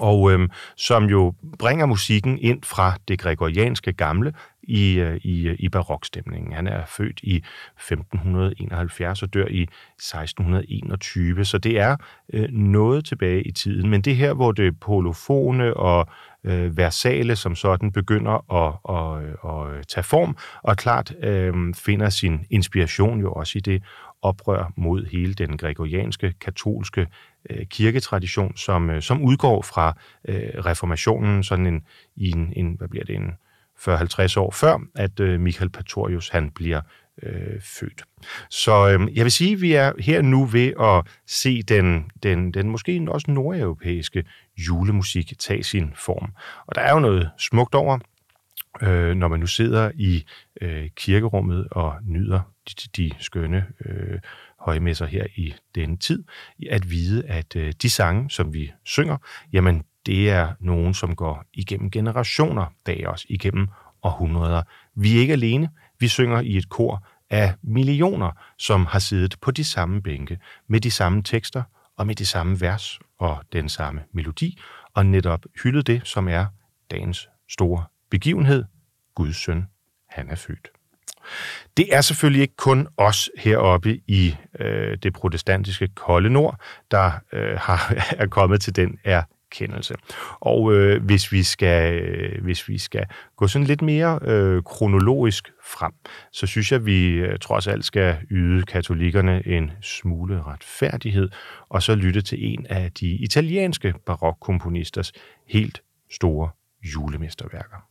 og 0.00 0.32
øhm, 0.32 0.50
som 0.76 1.04
jo 1.04 1.34
bringer 1.58 1.86
musikken 1.86 2.38
ind 2.38 2.62
fra 2.62 2.94
det 3.08 3.18
gregorianske 3.18 3.92
gamle 3.92 4.32
i, 4.68 4.98
øh, 4.98 5.16
i, 5.16 5.48
øh, 5.48 5.56
i 5.58 5.68
barokstemningen. 5.68 6.52
Han 6.52 6.66
er 6.66 6.86
født 6.86 7.20
i 7.22 7.44
1571 7.76 9.22
og 9.22 9.34
dør 9.34 9.46
i 9.50 9.62
1621, 9.62 11.44
så 11.44 11.58
det 11.58 11.78
er 11.78 11.96
øh, 12.32 12.48
noget 12.50 13.04
tilbage 13.04 13.42
i 13.42 13.52
tiden. 13.52 13.90
Men 13.90 14.00
det 14.00 14.16
her, 14.16 14.34
hvor 14.34 14.52
det 14.52 14.80
polofone 14.80 15.74
og 15.74 16.08
øh, 16.44 16.76
versale 16.76 17.36
som 17.36 17.54
sådan 17.54 17.92
begynder 17.92 18.52
at, 18.54 18.74
at, 18.88 19.24
at, 19.44 19.78
at 19.78 19.86
tage 19.86 20.04
form, 20.04 20.36
og 20.62 20.76
klart 20.76 21.14
øh, 21.22 21.74
finder 21.74 22.08
sin 22.08 22.40
inspiration 22.50 23.20
jo 23.20 23.32
også 23.32 23.58
i 23.58 23.60
det 23.60 23.82
oprør 24.22 24.72
mod 24.76 25.06
hele 25.06 25.34
den 25.34 25.56
gregorianske, 25.56 26.34
katolske 26.40 27.06
øh, 27.50 27.66
kirketradition, 27.66 28.56
som, 28.56 28.90
øh, 28.90 29.02
som 29.02 29.22
udgår 29.22 29.62
fra 29.62 29.96
øh, 30.28 30.50
reformationen, 30.64 31.44
sådan 31.44 31.66
en, 31.66 31.82
i 32.16 32.30
en, 32.30 32.52
en, 32.56 32.74
hvad 32.74 32.88
bliver 32.88 33.04
det, 33.04 33.16
en 33.16 33.32
40-50 33.78 34.40
år 34.40 34.50
før, 34.50 34.78
at 34.94 35.20
øh, 35.20 35.40
Michael 35.40 35.70
Patorius 35.70 36.28
han 36.28 36.50
bliver 36.50 36.80
øh, 37.22 37.60
født. 37.60 38.02
Så 38.50 38.88
øh, 38.88 39.16
jeg 39.16 39.24
vil 39.24 39.32
sige, 39.32 39.52
at 39.52 39.60
vi 39.60 39.72
er 39.72 39.92
her 39.98 40.22
nu 40.22 40.44
ved 40.44 40.72
at 40.80 41.12
se 41.26 41.62
den, 41.62 42.10
den, 42.22 42.54
den 42.54 42.70
måske 42.70 43.06
også 43.08 43.30
nordeuropæiske 43.30 44.24
julemusik 44.56 45.38
tage 45.38 45.62
sin 45.62 45.92
form. 45.96 46.32
Og 46.66 46.74
der 46.74 46.80
er 46.80 46.92
jo 46.92 46.98
noget 46.98 47.30
smukt 47.38 47.74
over, 47.74 47.98
øh, 48.82 49.14
når 49.16 49.28
man 49.28 49.40
nu 49.40 49.46
sidder 49.46 49.90
i 49.94 50.24
øh, 50.60 50.90
kirkerummet 50.96 51.68
og 51.70 51.94
nyder 52.02 52.40
de, 52.68 52.88
de 52.96 53.10
skønne 53.18 53.66
øh, 53.84 54.18
højmesser 54.60 55.06
her 55.06 55.26
i 55.36 55.54
denne 55.74 55.96
tid, 55.96 56.24
at 56.70 56.90
vide, 56.90 57.26
at 57.26 57.56
øh, 57.56 57.72
de 57.82 57.90
sange, 57.90 58.30
som 58.30 58.54
vi 58.54 58.72
synger, 58.84 59.16
jamen 59.52 59.82
det 60.06 60.30
er 60.30 60.52
nogen, 60.60 60.94
som 60.94 61.16
går 61.16 61.44
igennem 61.54 61.90
generationer 61.90 62.66
bag 62.84 63.08
os, 63.08 63.26
igennem 63.28 63.68
århundreder. 64.02 64.62
Vi 64.94 65.16
er 65.16 65.20
ikke 65.20 65.32
alene. 65.32 65.70
Vi 66.00 66.08
synger 66.08 66.40
i 66.40 66.56
et 66.56 66.68
kor 66.68 67.06
af 67.30 67.54
millioner, 67.62 68.30
som 68.58 68.86
har 68.86 68.98
siddet 68.98 69.36
på 69.40 69.50
de 69.50 69.64
samme 69.64 70.02
bænke, 70.02 70.38
med 70.68 70.80
de 70.80 70.90
samme 70.90 71.22
tekster 71.22 71.62
og 71.96 72.06
med 72.06 72.14
de 72.14 72.26
samme 72.26 72.60
vers 72.60 72.98
og 73.18 73.44
den 73.52 73.68
samme 73.68 74.00
melodi, 74.12 74.60
og 74.94 75.06
netop 75.06 75.44
hyldet 75.62 75.86
det, 75.86 76.00
som 76.04 76.28
er 76.28 76.46
dagens 76.90 77.28
store 77.48 77.84
begivenhed. 78.10 78.64
Guds 79.14 79.36
søn, 79.36 79.66
han 80.08 80.30
er 80.30 80.34
født. 80.36 80.68
Det 81.76 81.94
er 81.94 82.00
selvfølgelig 82.00 82.42
ikke 82.42 82.56
kun 82.56 82.88
os 82.96 83.30
heroppe 83.38 84.00
i 84.06 84.36
øh, 84.60 84.98
det 85.02 85.12
protestantiske 85.12 85.88
kolde 85.88 86.30
nord, 86.30 86.60
der 86.90 87.10
øh, 87.32 87.58
har, 87.66 87.94
er 88.10 88.26
kommet 88.26 88.60
til 88.60 88.76
den 88.76 88.98
erkendelse. 89.04 89.94
Og 90.40 90.74
øh, 90.74 91.04
hvis, 91.04 91.32
vi 91.32 91.42
skal, 91.42 92.02
øh, 92.02 92.44
hvis 92.44 92.68
vi 92.68 92.78
skal 92.78 93.06
gå 93.36 93.46
sådan 93.46 93.66
lidt 93.66 93.82
mere 93.82 94.18
øh, 94.22 94.62
kronologisk 94.62 95.52
frem, 95.64 95.92
så 96.32 96.46
synes 96.46 96.72
jeg, 96.72 96.80
at 96.80 96.86
vi 96.86 97.08
øh, 97.08 97.38
trods 97.38 97.66
alt 97.66 97.84
skal 97.84 98.16
yde 98.30 98.62
katolikkerne 98.62 99.46
en 99.46 99.70
smule 99.80 100.42
retfærdighed, 100.42 101.28
og 101.68 101.82
så 101.82 101.94
lytte 101.94 102.20
til 102.20 102.52
en 102.52 102.66
af 102.66 102.92
de 102.92 103.10
italienske 103.10 103.94
barokkomponisters 104.06 105.12
helt 105.46 105.82
store 106.10 106.50
julemesterværker. 106.82 107.87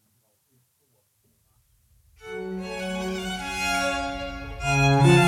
Música 4.77 5.26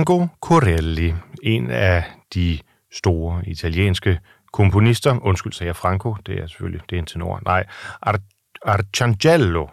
Franco 0.00 0.28
Corelli, 0.40 1.14
en 1.42 1.70
af 1.70 2.04
de 2.34 2.58
store 2.92 3.42
italienske 3.46 4.20
komponister, 4.52 5.18
undskyld, 5.22 5.52
sagde 5.52 5.68
jeg 5.68 5.76
Franco, 5.76 6.16
det 6.26 6.38
er 6.42 6.46
selvfølgelig, 6.46 6.80
det 6.90 6.96
er 6.96 7.00
en 7.00 7.06
tenor, 7.06 7.40
nej, 7.44 7.64
Ar- 8.02 8.18
Arcangelo 8.62 9.66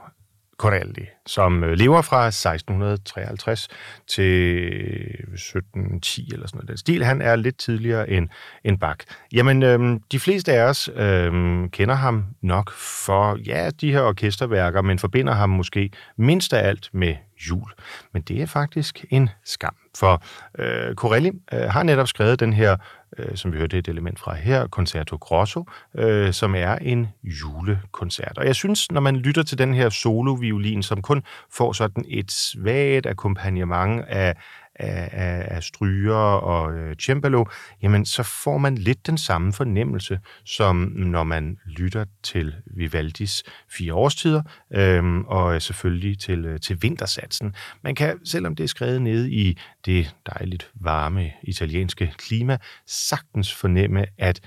Corelli, 0.58 1.06
som 1.26 1.64
øh, 1.64 1.72
lever 1.72 2.02
fra 2.02 2.28
1653 2.28 3.68
til 4.08 4.24
øh, 4.24 5.34
1710 5.34 6.30
eller 6.34 6.48
sådan 6.48 6.58
noget. 6.58 6.70
Den 6.70 6.78
stil, 6.78 7.04
han 7.06 7.22
er 7.22 7.36
lidt 7.36 7.58
tidligere 7.58 8.10
end, 8.10 8.30
end 8.64 8.80
Bach. 8.80 9.00
Jamen, 9.34 9.64
øhm, 9.64 10.00
de 10.12 10.20
fleste 10.20 10.54
af 10.54 10.64
os 10.64 10.90
øhm, 10.96 11.70
kender 11.70 11.96
ham 11.96 12.26
nok 12.42 12.72
for, 12.72 13.38
ja, 13.46 13.70
de 13.82 13.92
her 13.92 14.02
orkesterværker, 14.02 14.82
men 14.82 15.00
forbinder 15.00 15.34
ham 15.34 15.50
måske 15.50 15.92
mindst 16.18 16.54
af 16.54 16.68
alt 16.68 16.90
med 16.94 17.16
jul. 17.50 17.72
Men 18.14 18.22
det 18.22 18.42
er 18.42 18.46
faktisk 18.46 19.06
en 19.10 19.30
skam, 19.46 19.76
for 19.98 20.24
øh, 20.60 20.96
Corelli 20.96 21.32
øh, 21.54 21.60
har 21.60 21.84
netop 21.84 22.08
skrevet 22.08 22.40
den 22.40 22.54
her, 22.54 22.78
øh, 23.18 23.36
som 23.36 23.54
vi 23.54 23.58
hørte 23.58 23.78
et 23.78 23.88
element 23.88 24.20
fra 24.20 24.36
her, 24.36 24.68
Concerto 24.68 25.16
Grosso, 25.16 25.66
øh, 25.96 26.34
som 26.34 26.56
er 26.56 26.76
en 26.76 27.08
julekoncert. 27.24 28.38
Og 28.38 28.46
jeg 28.46 28.56
synes, 28.56 28.92
når 28.92 29.02
man 29.02 29.16
lytter 29.16 29.44
til 29.44 29.58
den 29.58 29.74
her 29.74 29.90
solo-violin, 29.90 30.82
som 30.82 31.02
kun 31.02 31.24
får 31.52 31.74
sådan 31.74 32.06
et 32.08 32.32
svagt 32.32 33.06
akkompagnement 33.06 34.06
af, 34.08 34.36
af, 34.80 35.10
af, 35.12 35.56
af 35.56 35.64
stryger 35.64 36.16
og 36.16 36.74
øh, 36.74 36.96
cembalo, 36.96 37.46
jamen 37.82 38.06
så 38.06 38.24
får 38.24 38.58
man 38.58 38.78
lidt 38.78 39.08
den 39.08 39.18
samme 39.18 39.54
fornemmelse, 39.54 40.20
som 40.46 40.76
når 40.96 41.24
man 41.24 41.58
lytter 41.66 42.06
til 42.24 42.56
Vivaldis 42.66 43.44
fire 43.70 43.94
årstider, 43.94 44.42
øh, 44.74 45.18
og 45.18 45.62
selvfølgelig 45.62 46.20
til, 46.20 46.46
øh, 46.46 46.60
til 46.60 46.78
vintersatsen. 46.82 47.56
Man 47.84 47.96
kan, 47.96 48.26
selvom 48.26 48.56
det 48.56 48.64
er 48.64 48.68
skrevet 48.68 49.02
nede 49.02 49.32
i 49.32 49.58
det 49.86 50.16
dejligt 50.26 50.72
varme 50.74 51.32
italienske 51.44 52.14
klima, 52.18 52.58
sagtens 52.86 53.54
fornemme, 53.54 54.06
at 54.18 54.42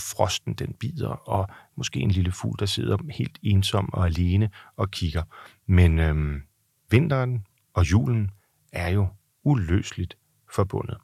frosten 0.00 0.54
den 0.54 0.74
bider, 0.80 1.08
og 1.08 1.48
måske 1.76 2.00
en 2.00 2.10
lille 2.10 2.32
fugl, 2.32 2.56
der 2.58 2.66
sidder 2.66 2.96
helt 3.10 3.38
ensom 3.42 3.92
og 3.92 4.06
alene 4.06 4.50
og 4.76 4.90
kigger. 4.90 5.22
Men 5.66 5.98
øh, 5.98 6.40
vinteren 6.90 7.46
og 7.74 7.90
julen 7.90 8.30
er 8.72 8.88
jo 8.88 9.08
uløseligt 9.44 10.16
forbundet. 10.52 10.96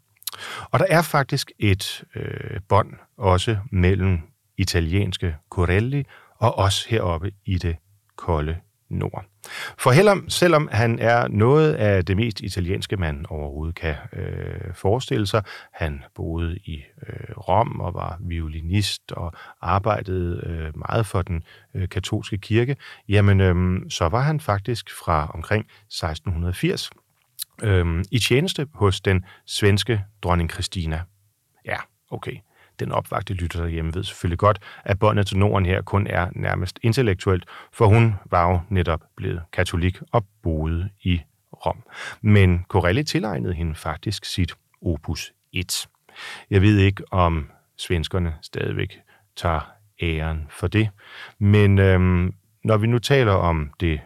Og 0.71 0.79
der 0.79 0.87
er 0.89 1.03
faktisk 1.03 1.53
et 1.59 2.05
øh, 2.15 2.61
bånd 2.69 2.95
også 3.17 3.59
mellem 3.73 4.19
italienske 4.59 5.37
Corelli 5.51 6.05
og 6.39 6.59
os 6.59 6.85
heroppe 6.85 7.33
i 7.45 7.59
det 7.59 7.77
kolde 8.17 8.57
nord. 8.91 9.25
For 9.79 9.91
Hellum, 9.91 10.29
selvom 10.29 10.69
han 10.73 10.99
er 10.99 11.29
noget 11.29 11.73
af 11.73 12.05
det 12.05 12.17
mest 12.17 12.41
italienske, 12.41 12.97
man 12.97 13.27
overhovedet 13.29 13.75
kan 13.75 13.95
øh, 14.13 14.75
forestille 14.75 15.27
sig, 15.27 15.43
han 15.73 16.05
boede 16.15 16.57
i 16.57 16.83
øh, 17.09 17.39
Rom 17.39 17.81
og 17.81 17.95
var 17.95 18.19
violinist 18.21 19.13
og 19.13 19.33
arbejdede 19.61 20.43
øh, 20.47 20.79
meget 20.79 21.07
for 21.07 21.23
den 21.23 21.43
øh, 21.75 21.89
katolske 21.89 22.39
kirke, 22.39 22.77
jamen 23.09 23.41
øh, 23.41 23.81
så 23.91 24.09
var 24.09 24.21
han 24.21 24.41
faktisk 24.41 24.91
fra 25.05 25.31
omkring 25.35 25.65
1680 25.65 26.91
øh, 27.63 28.05
i 28.11 28.19
tjeneste 28.19 28.67
hos 28.75 29.01
den 29.01 29.25
svenske 29.47 30.05
dronning 30.23 30.51
Christina. 30.51 31.03
Ja, 31.67 31.77
okay 32.11 32.37
den 32.81 32.93
opvagte 32.93 33.35
lytter 33.35 33.61
derhjemme 33.61 33.95
ved 33.95 34.05
selvfølgelig 34.05 34.39
godt, 34.39 34.59
at 34.85 34.99
båndet 34.99 35.27
til 35.27 35.39
Norden 35.39 35.67
her 35.67 35.83
kun 35.83 36.07
er 36.07 36.29
nærmest 36.33 36.79
intellektuelt, 36.83 37.45
for 37.73 37.87
hun 37.87 38.15
var 38.31 38.51
jo 38.51 38.61
netop 38.69 39.01
blevet 39.17 39.43
katolik 39.53 39.99
og 40.13 40.27
boede 40.43 40.91
i 41.03 41.21
Rom. 41.67 41.83
Men 42.21 42.65
Corelli 42.69 43.03
tilegnede 43.03 43.55
hende 43.55 43.75
faktisk 43.75 44.25
sit 44.25 44.55
opus 44.83 45.33
1. 45.53 45.89
Jeg 46.51 46.63
ved 46.63 46.79
ikke, 46.79 47.03
om 47.11 47.51
svenskerne 47.79 48.35
stadigvæk 48.43 49.01
tager 49.37 49.61
æren 50.03 50.47
for 50.51 50.67
det, 50.67 50.89
men 51.39 51.79
øhm, 51.79 52.35
når 52.65 52.77
vi 52.77 52.87
nu 52.87 52.99
taler 52.99 53.33
om 53.33 53.71
det 53.81 54.01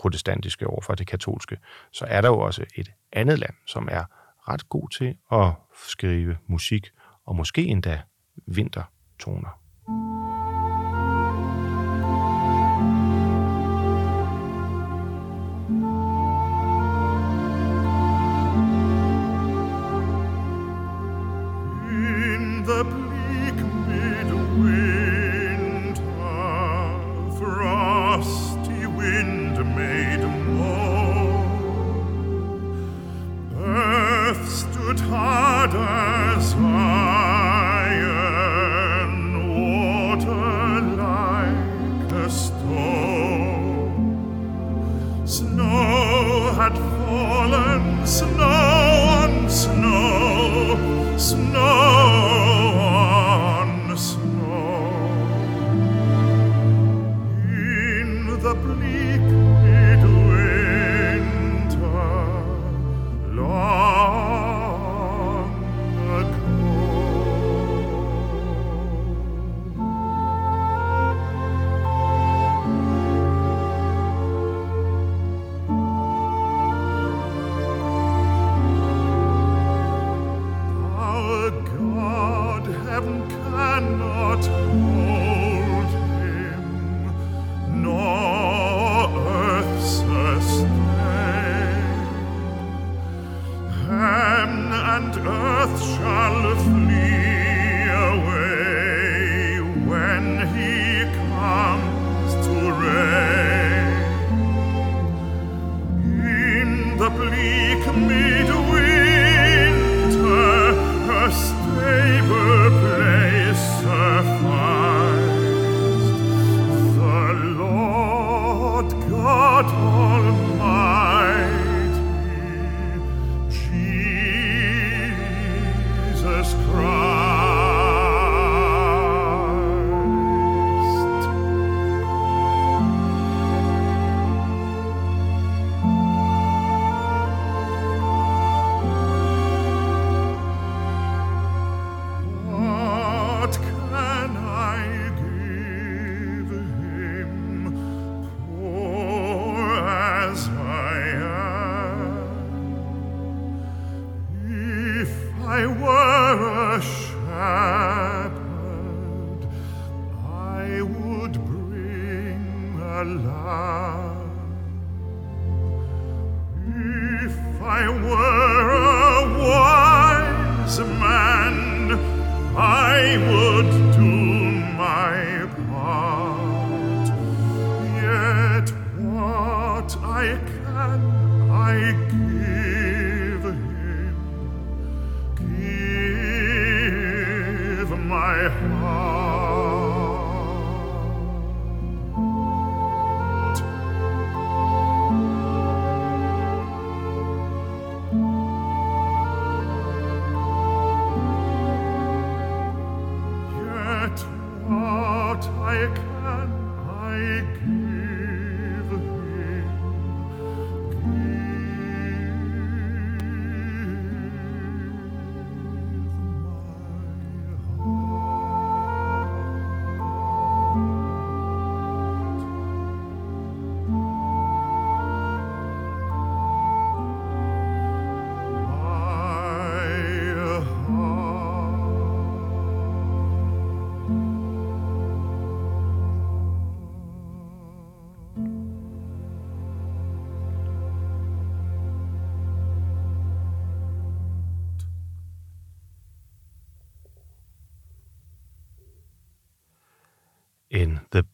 protestantiske 0.00 0.66
over 0.66 0.80
for 0.80 0.94
det 0.94 1.06
katolske, 1.06 1.56
så 1.92 2.04
er 2.08 2.20
der 2.20 2.28
jo 2.28 2.38
også 2.38 2.64
et 2.76 2.88
andet 3.12 3.38
land, 3.38 3.54
som 3.66 3.88
er 3.90 4.04
ret 4.48 4.68
god 4.68 4.88
til 4.88 5.16
at 5.32 5.52
skrive 5.88 6.36
musik, 6.46 6.90
og 7.26 7.36
måske 7.36 7.64
endda 7.64 8.02
vintertoner. 8.46 9.60
In 21.90 22.64
the 22.64 22.99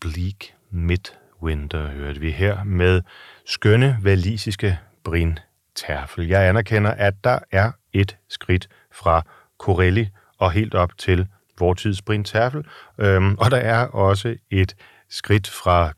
Bleak 0.01 0.45
Midwinter 0.71 1.89
hørte 1.89 2.21
vi 2.21 2.31
her 2.31 2.65
med 2.65 3.03
skønne 3.47 3.99
valisiske 4.03 4.79
Brin 5.05 5.39
Terfel. 5.75 6.29
Jeg 6.29 6.49
anerkender, 6.49 6.91
at 6.91 7.15
der 7.25 7.39
er 7.51 7.73
et 7.93 8.17
skridt 8.29 8.69
fra 8.93 9.23
Corelli 9.59 10.09
og 10.39 10.53
helt 10.53 10.75
op 10.75 10.99
til 10.99 11.27
vortids 11.59 12.03
Brin 12.03 12.25
Terfel, 12.25 12.65
øhm, 12.99 13.35
og 13.35 13.51
der 13.51 13.57
er 13.57 13.87
også 13.87 14.37
et 14.51 14.77
skridt 15.09 15.49
fra 15.49 15.93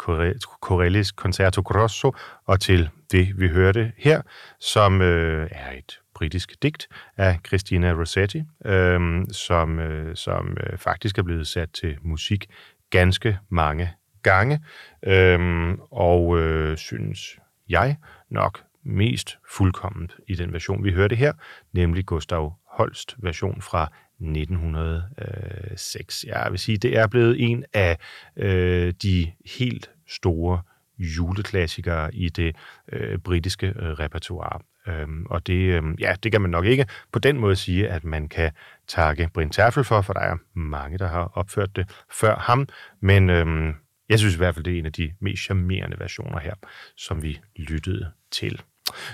Corellis 0.60 1.08
Concerto 1.08 1.62
Grosso 1.62 2.12
og 2.46 2.60
til 2.60 2.90
det, 3.12 3.40
vi 3.40 3.48
hørte 3.48 3.92
her, 3.96 4.22
som 4.60 5.02
øh, 5.02 5.48
er 5.50 5.72
et 5.72 5.98
britisk 6.14 6.62
digt 6.62 6.88
af 7.16 7.38
Christina 7.46 7.92
Rossetti, 7.92 8.42
øh, 8.64 9.00
som, 9.32 9.78
øh, 9.78 10.16
som 10.16 10.56
øh, 10.60 10.78
faktisk 10.78 11.18
er 11.18 11.22
blevet 11.22 11.46
sat 11.46 11.68
til 11.72 11.96
musik 12.02 12.46
ganske 12.90 13.38
mange 13.48 13.90
gange, 14.22 14.60
øhm, 15.02 15.80
og 15.90 16.38
øh, 16.38 16.76
synes 16.76 17.38
jeg 17.68 17.96
nok 18.30 18.62
mest 18.84 19.38
fuldkomment 19.50 20.16
i 20.28 20.34
den 20.34 20.52
version, 20.52 20.84
vi 20.84 20.92
hørte 20.92 21.16
her, 21.16 21.32
nemlig 21.72 22.06
Gustav 22.06 22.54
Holst 22.66 23.16
version 23.18 23.62
fra 23.62 23.92
1906. 24.20 26.24
Jeg 26.24 26.48
vil 26.50 26.58
sige, 26.58 26.78
det 26.78 26.98
er 26.98 27.06
blevet 27.06 27.50
en 27.50 27.64
af 27.72 27.98
øh, 28.36 28.92
de 29.02 29.32
helt 29.58 29.90
store 30.08 30.60
juleklassikere 30.98 32.14
i 32.14 32.28
det 32.28 32.56
øh, 32.92 33.18
britiske 33.18 33.66
øh, 33.66 33.74
repertoire. 33.74 34.60
Øhm, 34.88 35.26
og 35.30 35.46
det, 35.46 35.54
øh, 35.54 35.82
ja, 36.00 36.14
det 36.22 36.32
kan 36.32 36.40
man 36.40 36.50
nok 36.50 36.64
ikke 36.64 36.86
på 37.12 37.18
den 37.18 37.38
måde 37.38 37.56
sige, 37.56 37.88
at 37.88 38.04
man 38.04 38.28
kan 38.28 38.50
takke 38.88 39.30
Brint 39.34 39.52
Terfel 39.52 39.84
for, 39.84 40.00
for 40.00 40.12
der 40.12 40.20
er 40.20 40.36
mange, 40.54 40.98
der 40.98 41.08
har 41.08 41.32
opført 41.34 41.76
det 41.76 41.90
før 42.12 42.36
ham. 42.36 42.68
Men 43.00 43.30
øhm, 43.30 43.74
jeg 44.08 44.18
synes 44.18 44.34
i 44.34 44.38
hvert 44.38 44.54
fald, 44.54 44.64
det 44.64 44.74
er 44.74 44.78
en 44.78 44.86
af 44.86 44.92
de 44.92 45.12
mest 45.20 45.42
charmerende 45.42 45.98
versioner 45.98 46.38
her, 46.38 46.54
som 46.96 47.22
vi 47.22 47.40
lyttede 47.56 48.10
til. 48.30 48.62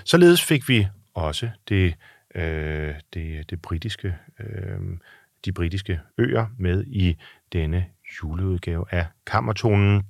Således 0.05 0.45
fik 0.45 0.69
vi 0.69 0.87
også 1.13 1.49
det, 1.69 1.95
øh, 2.35 2.95
det, 3.13 3.49
det 3.49 3.61
britiske, 3.61 4.15
øh, 4.39 4.79
de 5.45 5.51
britiske 5.51 5.99
øer 6.17 6.45
med 6.57 6.83
i 6.87 7.17
denne 7.53 7.85
juleudgave 8.23 8.85
af 8.91 9.05
Kammertonen, 9.27 10.03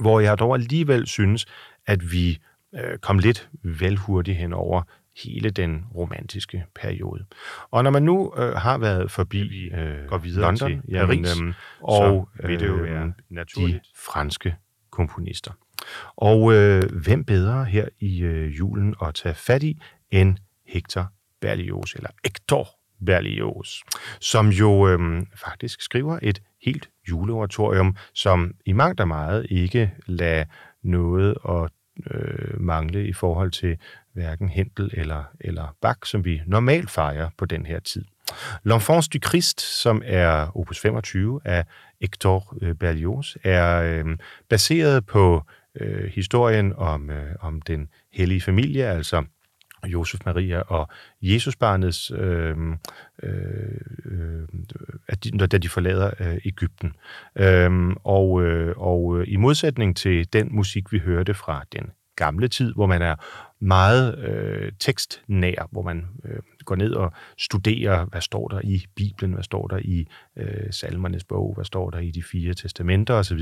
hvor 0.00 0.20
jeg 0.20 0.38
dog 0.38 0.54
alligevel 0.54 1.06
synes, 1.06 1.46
at 1.86 2.12
vi 2.12 2.38
øh, 2.74 2.98
kom 2.98 3.18
lidt 3.18 3.48
vel 3.62 3.96
hurtigt 3.96 4.38
hen 4.38 4.52
over 4.52 4.82
hele 5.24 5.50
den 5.50 5.84
romantiske 5.94 6.64
periode. 6.74 7.24
Og 7.70 7.84
når 7.84 7.90
man 7.90 8.02
nu 8.02 8.34
øh, 8.36 8.52
har 8.52 8.78
været 8.78 9.10
forbi 9.10 9.68
øh, 9.68 10.06
går 10.08 10.18
videre 10.18 10.40
London, 10.40 10.70
til 10.70 10.82
jamen, 10.88 11.22
Paris, 11.22 11.40
øh, 11.40 11.54
og 11.80 12.28
så 12.40 12.46
vil 12.46 12.60
det 12.60 12.66
jo 12.66 12.74
være 12.74 13.12
naturligt. 13.28 13.82
de 13.84 13.88
franske 13.94 14.56
komponister. 14.90 15.52
Og 16.16 16.54
øh, 16.54 16.82
hvem 17.04 17.24
bedre 17.24 17.64
her 17.64 17.88
i 18.00 18.22
øh, 18.22 18.58
julen 18.58 18.94
at 19.02 19.14
tage 19.14 19.34
fat 19.34 19.62
i 19.62 19.78
end 20.10 20.36
Hector 20.66 21.12
Berlioz, 21.40 21.94
eller 21.94 22.10
Hector 22.24 22.68
Berlioz, 23.06 23.68
som 24.20 24.48
jo 24.48 24.88
øh, 24.88 25.22
faktisk 25.34 25.80
skriver 25.80 26.18
et 26.22 26.42
helt 26.62 26.90
juleoratorium, 27.08 27.96
som 28.14 28.54
i 28.66 28.72
mangt 28.72 29.00
og 29.00 29.08
meget 29.08 29.46
ikke 29.50 29.92
lader 30.06 30.44
noget 30.82 31.36
at 31.48 31.70
øh, 32.10 32.60
mangle 32.60 33.06
i 33.06 33.12
forhold 33.12 33.50
til 33.50 33.76
hverken 34.12 34.48
Hentel 34.48 34.90
eller, 34.92 35.24
eller 35.40 35.76
Bach, 35.82 35.98
som 36.04 36.24
vi 36.24 36.42
normalt 36.46 36.90
fejrer 36.90 37.28
på 37.38 37.44
den 37.44 37.66
her 37.66 37.80
tid. 37.80 38.04
L'Enfance 38.64 39.08
du 39.08 39.18
Christ, 39.28 39.60
som 39.60 40.02
er 40.04 40.56
opus 40.56 40.80
25 40.80 41.40
af 41.44 41.64
Hector 42.00 42.56
øh, 42.62 42.74
Berlioz, 42.74 43.36
er 43.44 43.82
øh, 43.82 44.16
baseret 44.48 45.06
på 45.06 45.42
øh, 45.80 46.04
historien 46.04 46.72
om, 46.76 47.10
øh, 47.10 47.34
om 47.40 47.62
den 47.62 47.88
hellige 48.12 48.40
familie, 48.40 48.84
altså 48.86 49.24
Josef 49.86 50.20
Maria 50.26 50.60
og 50.60 50.88
Jesusbarnets, 51.22 52.10
øh, 52.10 52.56
øh, 53.22 53.32
øh, 54.04 54.48
at 55.08 55.24
de, 55.24 55.30
da 55.30 55.58
de 55.58 55.68
forlader 55.68 56.10
øh, 56.20 56.36
Ægypten. 56.44 56.92
Øhm, 57.36 57.90
øh, 57.90 57.96
og, 58.04 58.42
øh, 58.42 58.74
og 58.76 59.26
i 59.26 59.36
modsætning 59.36 59.96
til 59.96 60.32
den 60.32 60.48
musik, 60.50 60.92
vi 60.92 60.98
hørte 60.98 61.34
fra 61.34 61.64
den 61.72 61.90
gamle 62.16 62.48
tid, 62.48 62.72
hvor 62.74 62.86
man 62.86 63.02
er 63.02 63.14
meget 63.60 64.18
øh, 64.18 64.72
tekstnær, 64.80 65.68
hvor 65.70 65.82
man 65.82 66.06
øh, 66.24 66.38
går 66.66 66.76
ned 66.76 66.92
og 66.92 67.12
studerer, 67.38 68.04
hvad 68.04 68.20
står 68.20 68.48
der 68.48 68.60
i 68.64 68.86
Bibelen, 68.94 69.32
hvad 69.32 69.42
står 69.42 69.66
der 69.66 69.78
i 69.78 70.08
øh, 70.36 70.70
salmernes 70.70 71.24
bog, 71.24 71.54
hvad 71.54 71.64
står 71.64 71.90
der 71.90 71.98
i 71.98 72.10
de 72.10 72.22
fire 72.22 72.54
testamenter 72.54 73.14
osv., 73.14 73.40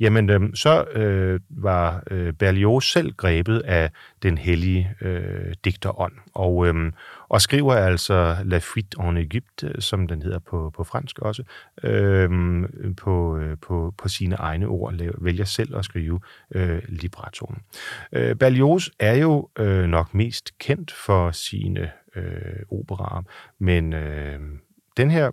jamen 0.00 0.30
øh, 0.30 0.40
så 0.54 0.84
øh, 0.84 1.40
var 1.50 2.02
øh, 2.10 2.32
Berlioz 2.32 2.84
selv 2.84 3.12
grebet 3.12 3.58
af 3.58 3.90
den 4.22 4.38
hellige 4.38 4.90
øh, 5.00 5.54
digterånd, 5.64 6.12
og, 6.34 6.66
øh, 6.66 6.92
og 7.28 7.40
skriver 7.40 7.74
altså 7.74 8.36
La 8.44 8.58
fuite 8.58 9.00
en 9.00 9.16
Egypte, 9.16 9.80
som 9.80 10.06
den 10.06 10.22
hedder 10.22 10.38
på, 10.38 10.72
på 10.76 10.84
fransk 10.84 11.18
også, 11.18 11.42
øhm, 11.82 12.64
øh, 12.64 12.96
på, 12.96 13.40
på, 13.62 13.94
på 13.98 14.08
sine 14.08 14.34
egne 14.34 14.66
ord, 14.66 14.94
vælger 15.18 15.44
selv 15.44 15.76
at 15.76 15.84
skrive 15.84 16.20
øh, 16.54 16.82
librettoen. 16.88 17.58
Øh, 18.12 18.36
Berlioz 18.36 18.88
er 18.98 19.14
jo 19.14 19.48
øh, 19.58 19.84
nok 19.84 20.14
mest 20.14 20.58
kendt 20.58 20.90
for 20.90 21.30
sine 21.30 21.90
øh, 22.18 22.62
operaer. 22.70 23.22
Men 23.58 23.92
øh, 23.92 24.40
den 24.96 25.10
her, 25.10 25.30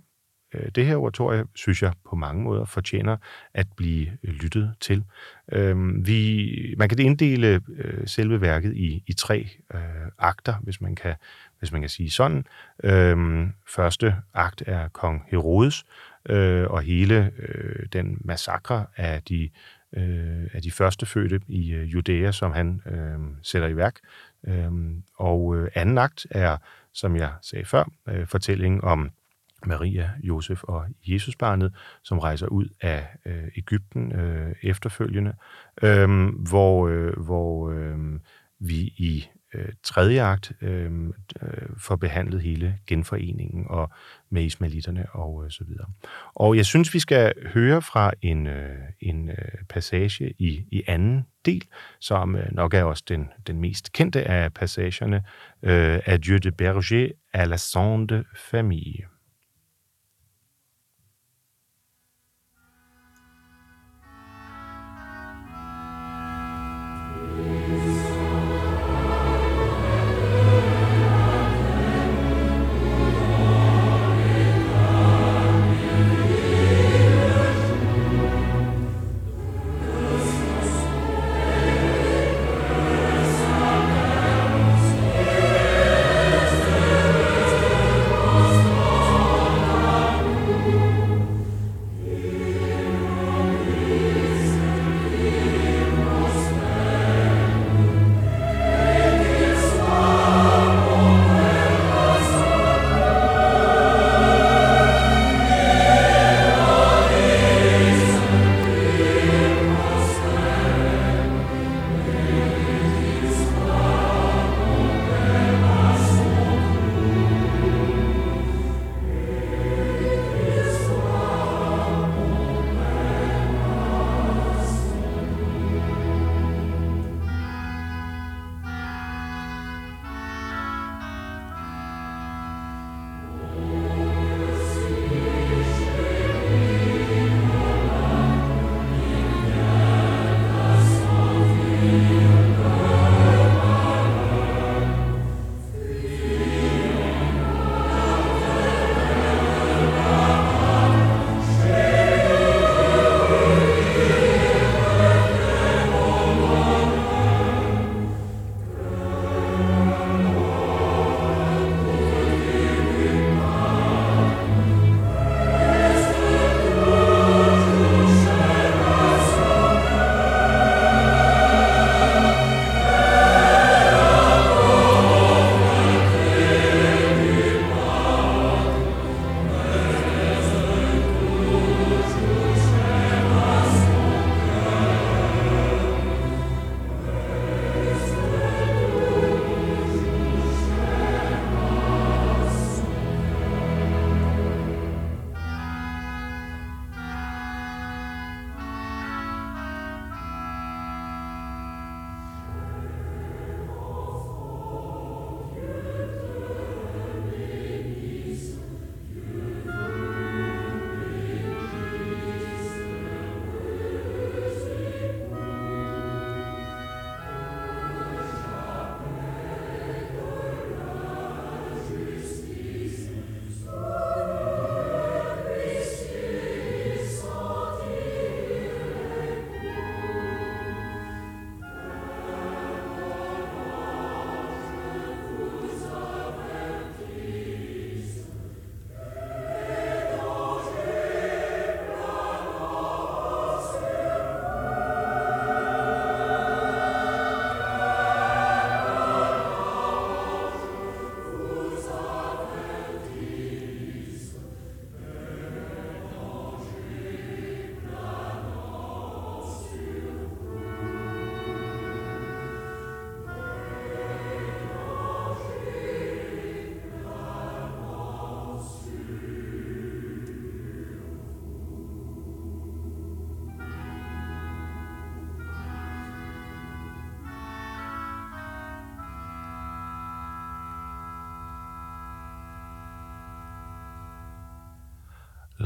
øh, 0.54 0.70
det 0.76 0.86
her 0.86 0.96
oratorie, 0.96 1.44
synes 1.56 1.84
jeg 1.84 1.94
på 2.10 2.16
mange 2.16 2.44
måder 2.44 2.66
fortjener 2.66 3.18
at 3.54 3.68
blive 3.78 4.08
lyttet 4.24 4.76
til. 4.82 5.04
Øh, 5.52 6.06
vi, 6.08 6.76
man 6.78 6.90
kan 6.90 7.00
inddele 7.00 7.62
øh, 7.78 8.08
selve 8.08 8.42
værket 8.42 8.74
i, 8.74 9.04
i 9.08 9.14
tre 9.14 9.50
øh, 9.74 9.80
akter, 10.18 10.54
hvis 10.64 10.82
man 10.82 10.96
kan, 10.96 11.16
hvis 11.60 11.72
man 11.72 11.82
kan 11.82 11.90
sige 11.90 12.12
sådan. 12.12 12.46
Øh, 12.84 13.48
første 13.76 14.16
akt 14.34 14.64
er 14.66 14.88
kong 14.88 15.24
Herodes, 15.28 15.86
øh, 16.30 16.68
og 16.70 16.82
hele 16.82 17.32
øh, 17.38 17.86
den 17.94 18.18
massakre 18.22 18.86
af 18.96 19.24
de 19.24 19.50
øh, 19.98 20.48
af 20.54 20.62
de 20.62 20.72
første 20.72 21.06
fødte 21.06 21.40
i 21.48 21.74
øh, 21.74 21.94
Judæa, 21.94 22.32
som 22.32 22.52
han 22.52 22.82
øh, 22.86 23.20
sætter 23.44 23.68
i 23.68 23.76
værk, 23.76 24.00
Øhm, 24.48 25.04
og 25.18 25.56
øh, 25.56 25.72
anden 25.76 25.98
akt 25.98 26.28
er, 26.32 26.58
som 26.94 27.16
jeg 27.16 27.34
sagde 27.42 27.66
før, 27.66 27.90
øh, 28.08 28.28
fortællingen 28.28 28.84
om 28.84 29.12
Maria, 29.66 30.12
Josef 30.24 30.64
og 30.64 30.86
Jesusbarnet, 31.08 31.74
som 32.04 32.20
rejser 32.20 32.48
ud 32.48 32.66
af 32.82 33.08
øh, 33.26 33.44
Ægypten 33.58 34.12
øh, 34.16 34.56
efterfølgende, 34.64 35.34
øh, 35.84 36.28
hvor, 36.50 36.88
øh, 36.88 37.20
hvor 37.20 37.72
øh, 37.72 38.20
vi 38.60 38.78
i 38.98 39.26
øh, 39.56 39.68
tredje 39.84 40.22
akt 40.22 40.52
øh, 40.62 40.92
øh 41.42 41.70
får 41.78 41.96
behandlet 41.96 42.42
hele 42.42 42.78
genforeningen 42.88 43.66
og 43.70 43.92
med 44.30 44.44
ismailitterne 44.44 45.06
og 45.12 45.46
øh, 45.46 45.52
så 45.52 45.64
videre. 45.64 45.88
Og 46.36 46.58
jeg 46.58 46.66
synes, 46.66 46.94
vi 46.94 47.00
skal 47.00 47.34
høre 47.54 47.82
fra 47.82 48.12
en, 48.22 48.48
øh, 48.48 48.76
en 49.00 49.30
øh, 49.30 49.36
passage 49.70 50.34
i, 50.40 50.66
i 50.72 50.84
anden 50.88 51.26
del, 51.46 51.64
som 52.00 52.36
øh, 52.36 52.52
nok 52.52 52.74
er 52.74 52.84
også 52.84 53.04
den, 53.08 53.30
den 53.48 53.62
mest 53.62 53.92
kendte 53.92 54.24
af 54.24 54.54
passagerne, 54.54 55.24
øh, 55.64 56.00
Adieu 56.06 56.38
de 56.38 56.52
Berger 56.52 57.10
à 57.34 57.46
la 57.46 57.58
sonde 57.58 58.24
famille. 58.36 59.15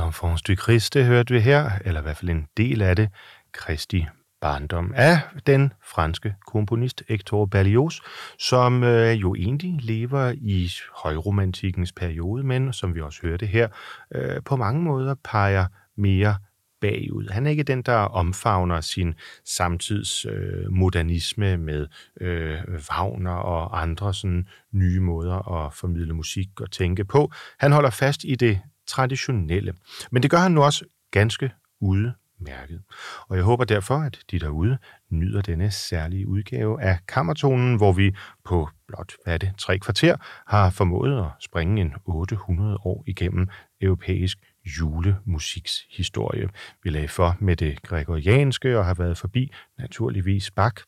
L'Enfance 0.09 0.41
du 0.47 0.55
Christ, 0.55 0.93
det 0.93 1.05
hørte 1.05 1.33
vi 1.33 1.39
her, 1.39 1.71
eller 1.85 2.01
i 2.01 2.03
hvert 2.03 2.17
fald 2.17 2.29
en 2.29 2.47
del 2.57 2.81
af 2.81 2.95
det, 2.95 3.09
Kristi 3.51 4.05
barndom 4.41 4.93
af 4.95 5.19
den 5.47 5.73
franske 5.83 6.35
komponist 6.47 7.03
Hector 7.09 7.45
Berlioz, 7.45 7.99
som 8.39 8.83
øh, 8.83 9.21
jo 9.21 9.35
egentlig 9.35 9.79
lever 9.81 10.33
i 10.41 10.69
højromantikkens 11.03 11.91
periode, 11.91 12.43
men 12.43 12.73
som 12.73 12.95
vi 12.95 13.01
også 13.01 13.19
hørte 13.21 13.45
her, 13.45 13.67
øh, 14.15 14.43
på 14.45 14.55
mange 14.55 14.81
måder 14.81 15.15
peger 15.23 15.65
mere 15.97 16.37
bagud. 16.81 17.29
Han 17.29 17.45
er 17.45 17.49
ikke 17.49 17.63
den, 17.63 17.81
der 17.81 17.97
omfavner 17.97 18.81
sin 18.81 19.13
samtids 19.45 20.25
øh, 20.25 20.71
modernisme 20.71 21.57
med 21.57 21.87
øh, 22.21 22.57
Wagner 22.91 23.35
og 23.35 23.81
andre 23.81 24.13
sådan 24.13 24.47
nye 24.71 24.99
måder 24.99 25.51
at 25.51 25.73
formidle 25.73 26.13
musik 26.13 26.61
og 26.61 26.71
tænke 26.71 27.05
på. 27.05 27.31
Han 27.59 27.71
holder 27.71 27.89
fast 27.89 28.23
i 28.23 28.35
det 28.35 28.61
traditionelle. 28.89 29.73
Men 30.11 30.23
det 30.23 30.31
gør 30.31 30.37
han 30.37 30.51
nu 30.51 30.63
også 30.63 30.85
ganske 31.11 31.51
udmærket. 31.79 32.81
Og 33.27 33.35
jeg 33.35 33.43
håber 33.43 33.63
derfor, 33.65 33.95
at 33.97 34.19
de 34.31 34.39
derude 34.39 34.77
nyder 35.09 35.41
denne 35.41 35.71
særlige 35.71 36.27
udgave 36.27 36.81
af 36.81 36.99
Kammertonen, 37.07 37.75
hvor 37.75 37.91
vi 37.91 38.15
på 38.45 38.69
blot, 38.87 39.13
hvad 39.23 39.33
er 39.33 39.37
det, 39.37 39.51
tre 39.57 39.79
kvarter, 39.79 40.15
har 40.47 40.69
formået 40.69 41.19
at 41.19 41.27
springe 41.39 41.81
en 41.81 41.93
800 42.05 42.77
år 42.85 43.03
igennem 43.07 43.47
europæisk 43.81 44.37
julemusiks 44.79 45.85
historie. 45.89 46.49
Vi 46.83 46.89
lagde 46.89 47.07
for 47.07 47.37
med 47.39 47.55
det 47.55 47.81
gregorianske 47.81 48.79
og 48.79 48.85
har 48.85 48.93
været 48.93 49.17
forbi 49.17 49.51
naturligvis 49.77 50.51
Bach, 50.51 50.83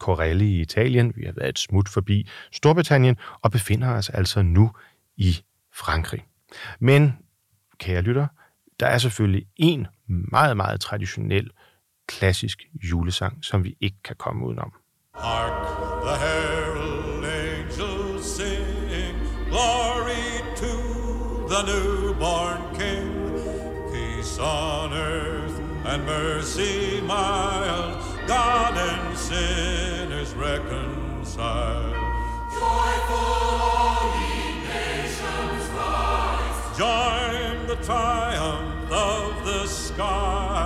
Corelli 0.00 0.44
i 0.44 0.60
Italien, 0.60 1.12
vi 1.16 1.24
har 1.24 1.32
været 1.32 1.48
et 1.48 1.58
smut 1.58 1.88
forbi 1.88 2.28
Storbritannien 2.52 3.16
og 3.42 3.50
befinder 3.50 3.90
os 3.90 4.08
altså 4.08 4.42
nu 4.42 4.70
i 5.16 5.36
Frankrig. 5.74 6.24
Men, 6.80 7.18
kære 7.80 8.02
lytter, 8.02 8.26
der 8.80 8.86
er 8.86 8.98
selvfølgelig 8.98 9.46
en 9.56 9.86
meget, 10.06 10.56
meget 10.56 10.80
traditionel, 10.80 11.50
klassisk 12.06 12.62
julesang, 12.82 13.44
som 13.44 13.64
vi 13.64 13.76
ikke 13.80 14.02
kan 14.04 14.16
komme 14.16 14.46
udenom. 14.46 14.72
Hark 15.14 15.66
the 16.06 16.16
herald 16.26 17.24
angels 17.24 18.36
sing, 18.36 19.16
glory 19.50 20.40
to 20.56 20.72
the 21.48 21.62
newborn 21.66 22.60
on 24.40 24.92
earth 24.94 25.60
and 25.84 26.04
mercy 26.06 27.00
mild, 27.00 27.98
God 28.26 28.76
and 28.76 29.18
sinners 29.18 30.34
reconciled. 30.34 31.94
Joyful 32.52 33.16
all 33.16 34.14
ye 34.20 34.62
nations 34.64 35.68
rise. 35.76 36.78
joy 36.78 37.29
triumph 37.82 38.92
of 38.92 39.44
the 39.44 39.66
skies. 39.66 40.59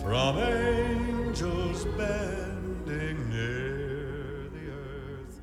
from 0.01 0.37
angels 0.37 1.85
bending 1.97 3.17
near 3.29 4.45
the 4.55 4.65
earth 4.69 5.35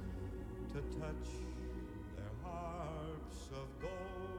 to 0.72 0.78
touch 1.00 1.28
their 2.16 2.34
harps 2.44 3.40
of 3.60 3.68
gold. 3.82 4.38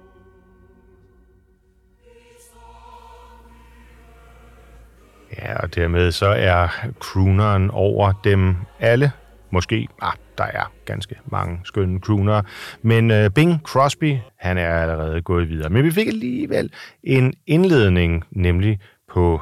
Ja, 5.38 5.64
og 5.64 5.76
dermed 5.76 6.12
så 6.12 6.28
er 6.28 6.68
crooneren 7.00 7.72
over 7.72 8.12
dem 8.24 8.56
alle. 8.80 9.12
Måske, 9.52 9.88
ah, 10.02 10.14
der 10.40 10.46
er 10.46 10.72
ganske 10.86 11.16
mange 11.26 11.60
skønne 11.64 12.00
crooner. 12.00 12.42
Men 12.82 13.12
øh, 13.12 13.30
Bing 13.30 13.62
Crosby, 13.64 14.18
han 14.36 14.58
er 14.58 14.70
allerede 14.70 15.22
gået 15.22 15.50
videre. 15.50 15.70
Men 15.70 15.84
vi 15.84 15.92
fik 15.92 16.08
alligevel 16.08 16.74
en 17.04 17.34
indledning, 17.48 18.24
nemlig 18.32 18.80
på 19.10 19.42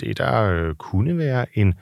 det, 0.00 0.18
der 0.18 0.42
øh, 0.42 0.74
kunne 0.74 1.18
være 1.18 1.46
en 1.54 1.74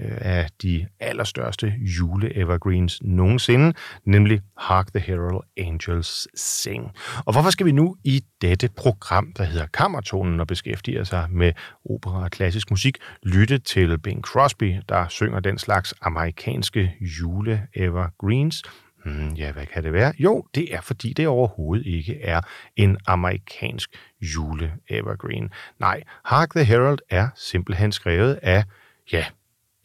Øh, 0.00 0.18
af 0.20 0.48
de 0.62 0.86
allerstørste 1.00 1.74
jule-evergreens 1.80 2.98
nogensinde, 3.02 3.72
nemlig 4.04 4.40
Hark 4.58 4.86
the 4.86 5.00
Herald 5.00 5.40
Angels 5.56 6.28
Sing. 6.34 6.92
Og 7.24 7.32
hvorfor 7.32 7.50
skal 7.50 7.66
vi 7.66 7.72
nu 7.72 7.96
i 8.04 8.24
dette 8.42 8.68
program, 8.76 9.32
der 9.32 9.44
hedder 9.44 9.66
Kammertonen 9.66 10.40
og 10.40 10.46
beskæftiger 10.46 11.04
sig 11.04 11.26
med 11.30 11.52
opera 11.90 12.24
og 12.24 12.30
klassisk 12.30 12.70
musik, 12.70 12.98
lytte 13.22 13.58
til 13.58 13.98
Bing 13.98 14.22
Crosby, 14.22 14.76
der 14.88 15.08
synger 15.08 15.40
den 15.40 15.58
slags 15.58 15.94
amerikanske 16.02 16.94
jule-evergreens, 17.00 18.62
Hmm, 19.04 19.28
ja, 19.28 19.52
hvad 19.52 19.66
kan 19.66 19.84
det 19.84 19.92
være? 19.92 20.12
Jo, 20.18 20.44
det 20.54 20.74
er 20.74 20.80
fordi 20.80 21.12
det 21.12 21.28
overhovedet 21.28 21.86
ikke 21.86 22.20
er 22.22 22.40
en 22.76 22.98
amerikansk 23.06 23.90
jule-evergreen. 24.20 25.48
Nej, 25.78 26.02
Hark 26.24 26.50
the 26.50 26.64
Herald 26.64 26.98
er 27.10 27.28
simpelthen 27.36 27.92
skrevet 27.92 28.38
af, 28.42 28.64
ja, 29.12 29.26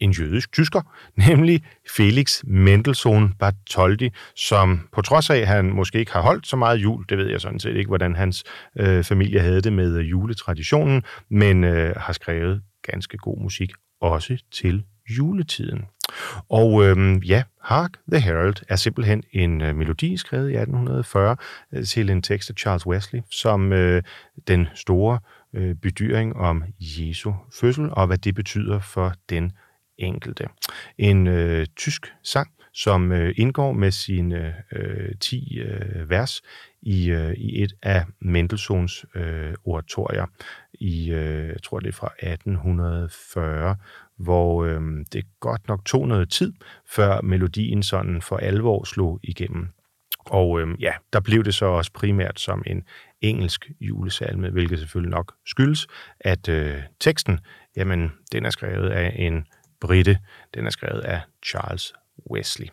en 0.00 0.10
jødisk 0.10 0.52
tysker, 0.52 0.80
nemlig 1.28 1.64
Felix 1.96 2.44
Mendelssohn 2.44 3.32
Bartholdy, 3.38 4.10
som 4.36 4.88
på 4.92 5.02
trods 5.02 5.30
af, 5.30 5.36
at 5.36 5.46
han 5.46 5.64
måske 5.64 5.98
ikke 5.98 6.12
har 6.12 6.22
holdt 6.22 6.46
så 6.46 6.56
meget 6.56 6.76
jul, 6.76 7.04
det 7.08 7.18
ved 7.18 7.30
jeg 7.30 7.40
sådan 7.40 7.60
set 7.60 7.76
ikke, 7.76 7.88
hvordan 7.88 8.16
hans 8.16 8.44
øh, 8.78 9.04
familie 9.04 9.40
havde 9.40 9.60
det 9.60 9.72
med 9.72 9.98
øh, 9.98 10.10
juletraditionen, 10.10 11.02
men 11.30 11.64
øh, 11.64 11.96
har 11.96 12.12
skrevet 12.12 12.62
ganske 12.82 13.18
god 13.18 13.42
musik 13.42 13.70
også 14.00 14.38
til 14.52 14.84
juletiden. 15.18 15.84
Og 16.48 16.84
øhm, 16.84 17.18
ja, 17.18 17.42
Hark 17.62 17.90
the 18.12 18.20
Herald 18.20 18.54
er 18.68 18.76
simpelthen 18.76 19.22
en 19.32 19.60
øh, 19.60 19.76
melodi 19.76 20.16
skrevet 20.16 20.50
i 20.50 20.54
1840 20.54 21.36
øh, 21.72 21.84
til 21.84 22.10
en 22.10 22.22
tekst 22.22 22.50
af 22.50 22.56
Charles 22.56 22.86
Wesley, 22.86 23.20
som 23.30 23.72
øh, 23.72 24.02
den 24.48 24.68
store 24.74 25.18
øh, 25.54 25.74
bedyring 25.74 26.36
om 26.36 26.64
Jesu 26.80 27.32
fødsel 27.60 27.88
og 27.92 28.06
hvad 28.06 28.18
det 28.18 28.34
betyder 28.34 28.80
for 28.80 29.12
den 29.30 29.52
enkelte. 29.98 30.46
En 30.98 31.26
øh, 31.26 31.66
tysk 31.76 32.12
sang, 32.22 32.50
som 32.72 33.12
øh, 33.12 33.34
indgår 33.36 33.72
med 33.72 33.90
sine 33.90 34.54
øh, 34.72 35.08
øh 35.08 35.14
10 35.20 35.58
øh, 35.58 36.10
vers 36.10 36.42
i, 36.82 37.10
øh, 37.10 37.34
i 37.34 37.62
et 37.62 37.72
af 37.82 38.04
Mendelssohns 38.20 39.06
øh, 39.14 39.54
oratorier 39.64 40.26
i, 40.74 41.10
øh, 41.10 41.48
jeg 41.48 41.62
tror 41.62 41.80
det 41.80 41.88
er 41.88 41.92
fra 41.92 42.12
1840, 42.22 43.76
hvor 44.18 44.64
øh, 44.64 44.80
det 45.12 45.24
godt 45.40 45.68
nok 45.68 45.84
tog 45.84 46.08
noget 46.08 46.30
tid, 46.30 46.52
før 46.90 47.20
melodien 47.20 47.82
sådan 47.82 48.22
for 48.22 48.36
alvor 48.36 48.84
slog 48.84 49.20
igennem. 49.22 49.68
Og 50.26 50.60
øh, 50.60 50.68
ja, 50.80 50.92
der 51.12 51.20
blev 51.20 51.44
det 51.44 51.54
så 51.54 51.66
også 51.66 51.92
primært 51.92 52.40
som 52.40 52.62
en 52.66 52.82
engelsk 53.20 53.70
julesalme, 53.80 54.50
hvilket 54.50 54.78
selvfølgelig 54.78 55.10
nok 55.10 55.34
skyldes, 55.46 55.86
at 56.20 56.48
øh, 56.48 56.82
teksten, 57.00 57.40
jamen, 57.76 58.12
den 58.32 58.44
er 58.44 58.50
skrevet 58.50 58.90
af 58.90 59.16
en 59.18 59.46
Britte. 59.80 60.18
den 60.54 60.66
er 60.66 60.70
skrevet 60.70 61.00
af 61.00 61.20
Charles 61.46 61.92
Wesley. 62.30 62.66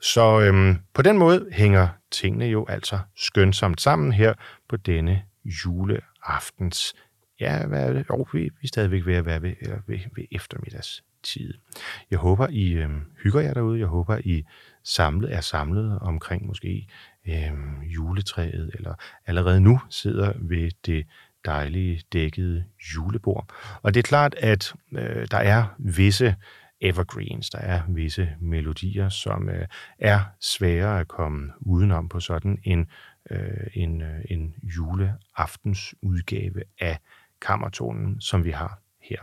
Så 0.00 0.40
øhm, 0.40 0.78
på 0.94 1.02
den 1.02 1.18
måde 1.18 1.48
hænger 1.52 1.88
tingene 2.10 2.44
jo 2.44 2.66
altså 2.68 2.98
skønsomt 3.16 3.80
sammen 3.80 4.12
her 4.12 4.34
på 4.68 4.76
denne 4.76 5.22
juleaftens 5.44 6.94
Ja, 7.40 7.66
hvad 7.66 7.88
er 7.88 7.92
det? 7.92 8.06
Jo, 8.10 8.26
vi, 8.32 8.38
vi 8.38 8.48
er 8.62 8.68
stadigvæk 8.68 9.06
ved 9.06 9.14
at 9.14 9.26
være 9.26 9.42
ved, 9.42 9.54
øh, 9.62 9.88
ved, 9.88 9.98
ved 10.16 10.24
eftermiddagstid. 10.30 11.54
Jeg 12.10 12.18
håber, 12.18 12.46
I 12.50 12.72
øhm, 12.72 13.02
hygger 13.22 13.40
jer 13.40 13.54
derude. 13.54 13.78
Jeg 13.78 13.86
håber, 13.86 14.18
I 14.24 14.44
samlet 14.84 15.34
er 15.34 15.40
samlet 15.40 15.98
omkring 15.98 16.46
måske 16.46 16.88
øhm, 17.28 17.82
juletræet, 17.82 18.70
eller 18.74 18.94
allerede 19.26 19.60
nu 19.60 19.80
sidder 19.90 20.32
ved 20.40 20.70
det 20.86 21.06
dejlige 21.44 22.02
dækkede 22.12 22.64
julebord. 22.96 23.52
Og 23.82 23.94
det 23.94 24.00
er 24.00 24.08
klart, 24.08 24.34
at 24.34 24.74
øh, 24.92 25.26
der 25.30 25.38
er 25.38 25.64
visse 25.78 26.36
evergreens, 26.80 27.50
der 27.50 27.58
er 27.58 27.82
visse 27.88 28.30
melodier, 28.40 29.08
som 29.08 29.48
øh, 29.48 29.66
er 29.98 30.20
svære 30.40 31.00
at 31.00 31.08
komme 31.08 31.52
udenom 31.60 32.08
på 32.08 32.20
sådan 32.20 32.58
en, 32.64 32.86
øh, 33.30 33.66
en, 33.74 34.02
øh, 34.02 34.20
en 34.30 34.54
juleaftensudgave 34.62 36.62
af 36.80 36.98
kammertonen, 37.40 38.20
som 38.20 38.44
vi 38.44 38.50
har 38.50 38.80
her. 39.02 39.18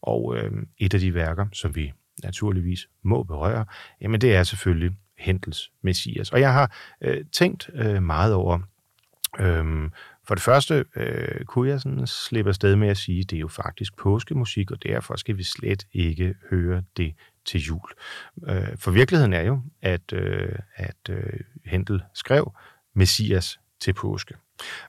Og 0.00 0.36
øh, 0.36 0.52
et 0.78 0.94
af 0.94 1.00
de 1.00 1.14
værker, 1.14 1.46
som 1.52 1.74
vi 1.74 1.92
naturligvis 2.22 2.88
må 3.02 3.22
berøre, 3.22 3.64
jamen 4.00 4.20
det 4.20 4.34
er 4.34 4.42
selvfølgelig 4.42 4.96
Hentels 5.18 5.70
Messias. 5.82 6.30
Og 6.30 6.40
jeg 6.40 6.52
har 6.52 6.76
øh, 7.00 7.24
tænkt 7.32 7.70
øh, 7.74 8.02
meget 8.02 8.34
over, 8.34 8.58
øh, 9.38 9.90
for 10.30 10.34
det 10.34 10.42
første 10.42 10.84
øh, 10.96 11.44
kunne 11.44 11.68
jeg 11.68 11.80
sådan 11.80 12.06
slippe 12.06 12.48
afsted 12.48 12.76
med 12.76 12.88
at 12.88 12.96
sige, 12.96 13.20
at 13.20 13.30
det 13.30 13.36
er 13.36 13.40
jo 13.40 13.48
faktisk 13.48 13.96
påskemusik, 13.96 14.70
og 14.70 14.82
derfor 14.82 15.16
skal 15.16 15.36
vi 15.36 15.42
slet 15.42 15.86
ikke 15.92 16.34
høre 16.50 16.82
det 16.96 17.14
til 17.44 17.60
jul. 17.60 17.90
Øh, 18.48 18.76
for 18.76 18.90
virkeligheden 18.90 19.32
er 19.32 19.42
jo, 19.42 19.60
at, 19.82 20.12
øh, 20.12 20.58
at 20.74 20.96
øh, 21.10 21.40
Hentel 21.64 22.02
skrev 22.14 22.52
Messias 22.94 23.58
til 23.80 23.92
påske. 23.92 24.34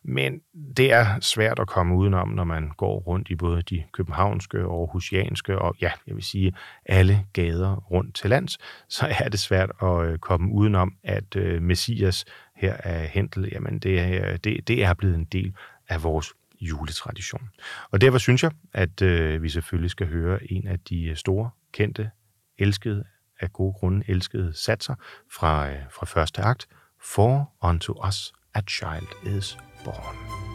Men 0.04 0.42
det 0.78 0.92
er 0.92 1.20
svært 1.20 1.60
at 1.60 1.68
komme 1.68 1.96
udenom, 1.96 2.30
når 2.30 2.44
man 2.44 2.72
går 2.78 3.00
rundt 3.00 3.30
i 3.30 3.36
både 3.36 3.62
de 3.62 3.84
københavnske 3.94 4.66
og 4.66 4.80
aarhusianske 4.80 5.60
og 5.60 5.76
ja, 5.82 5.92
jeg 6.08 6.16
vil 6.16 6.24
sige 6.24 6.54
alle 6.86 7.26
gader 7.34 7.76
rundt 7.76 8.16
til 8.16 8.30
lands, 8.30 8.58
så 8.90 9.08
er 9.20 9.30
det 9.30 9.40
svært 9.40 9.72
at 9.82 10.06
øh, 10.06 10.18
komme 10.18 10.54
udenom, 10.54 10.94
at 11.04 11.36
øh, 11.36 11.62
Messias 11.62 12.26
her 12.62 12.74
er 12.74 13.08
Hentel, 13.08 13.50
jamen 13.52 13.80
det 13.80 14.00
det, 14.38 14.68
det 14.68 14.84
er 14.84 14.94
blevet 14.94 15.16
en 15.16 15.26
del 15.26 15.54
af 15.90 16.04
vores 16.04 16.34
juletradition. 16.62 17.50
Og 17.92 18.02
derfor 18.02 18.18
synes 18.18 18.44
jeg, 18.44 18.52
at 18.74 19.02
øh, 19.02 19.44
vi 19.44 19.50
selvfølgelig 19.50 19.92
skal 19.92 20.08
høre 20.08 20.52
en 20.52 20.68
af 20.68 20.80
de 20.80 21.04
øh, 21.04 21.16
store, 21.16 21.50
kendte, 21.72 22.12
elskede, 22.58 23.04
af 23.40 23.54
gode 23.54 23.74
grunde 23.74 24.06
elskede 24.08 24.54
satser 24.54 24.96
fra, 25.32 25.70
øh, 25.70 25.78
fra 25.92 26.06
første 26.06 26.42
akt, 26.42 26.68
For 27.04 27.52
unto 27.62 28.08
us 28.08 28.34
a 28.54 28.62
child 28.62 29.38
is 29.38 29.58
born. 29.86 30.51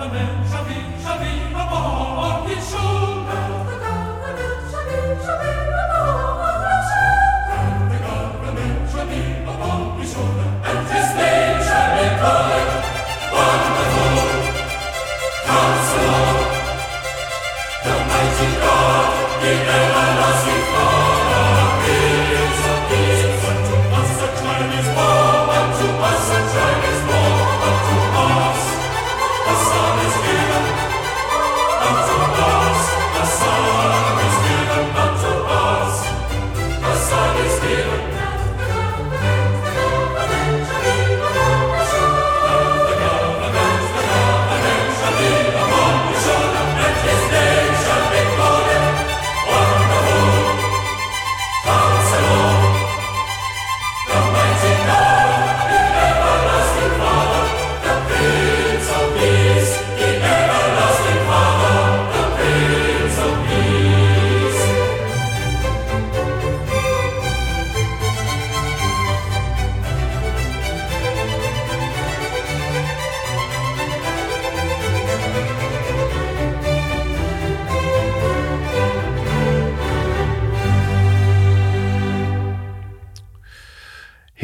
Amen. 0.00 0.39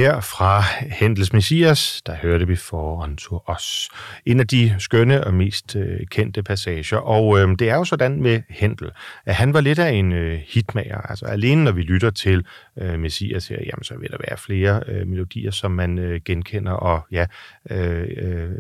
Her 0.06 0.20
fra 0.20 0.62
Hendels 0.90 1.32
Messias, 1.32 2.02
der 2.06 2.14
hørte 2.14 2.46
vi 2.46 2.56
for 2.56 3.02
unto 3.02 3.40
os. 3.46 3.88
En 4.26 4.40
af 4.40 4.46
de 4.46 4.74
skønne 4.78 5.24
og 5.24 5.34
mest 5.34 5.76
øh, 5.76 6.06
kendte 6.10 6.42
passager. 6.42 6.96
Og 6.96 7.38
øh, 7.38 7.48
det 7.58 7.70
er 7.70 7.74
jo 7.74 7.84
sådan 7.84 8.22
med 8.22 8.42
Hendel, 8.48 8.90
at 9.24 9.34
han 9.34 9.54
var 9.54 9.60
lidt 9.60 9.78
af 9.78 9.90
en 9.90 10.12
øh, 10.12 10.40
hitmager. 10.48 11.00
Altså 11.00 11.26
alene 11.26 11.64
når 11.64 11.72
vi 11.72 11.82
lytter 11.82 12.10
til 12.10 12.46
øh, 12.78 12.98
Messias 12.98 13.48
her, 13.48 13.56
jamen, 13.56 13.84
så 13.84 13.96
vil 13.98 14.10
der 14.10 14.16
være 14.28 14.38
flere 14.38 14.82
øh, 14.88 15.06
melodier, 15.06 15.50
som 15.50 15.70
man 15.70 15.98
øh, 15.98 16.20
genkender 16.24 16.72
og 16.72 17.06
ja, 17.12 17.26
øh, 17.70 18.08
øh, 18.16 18.50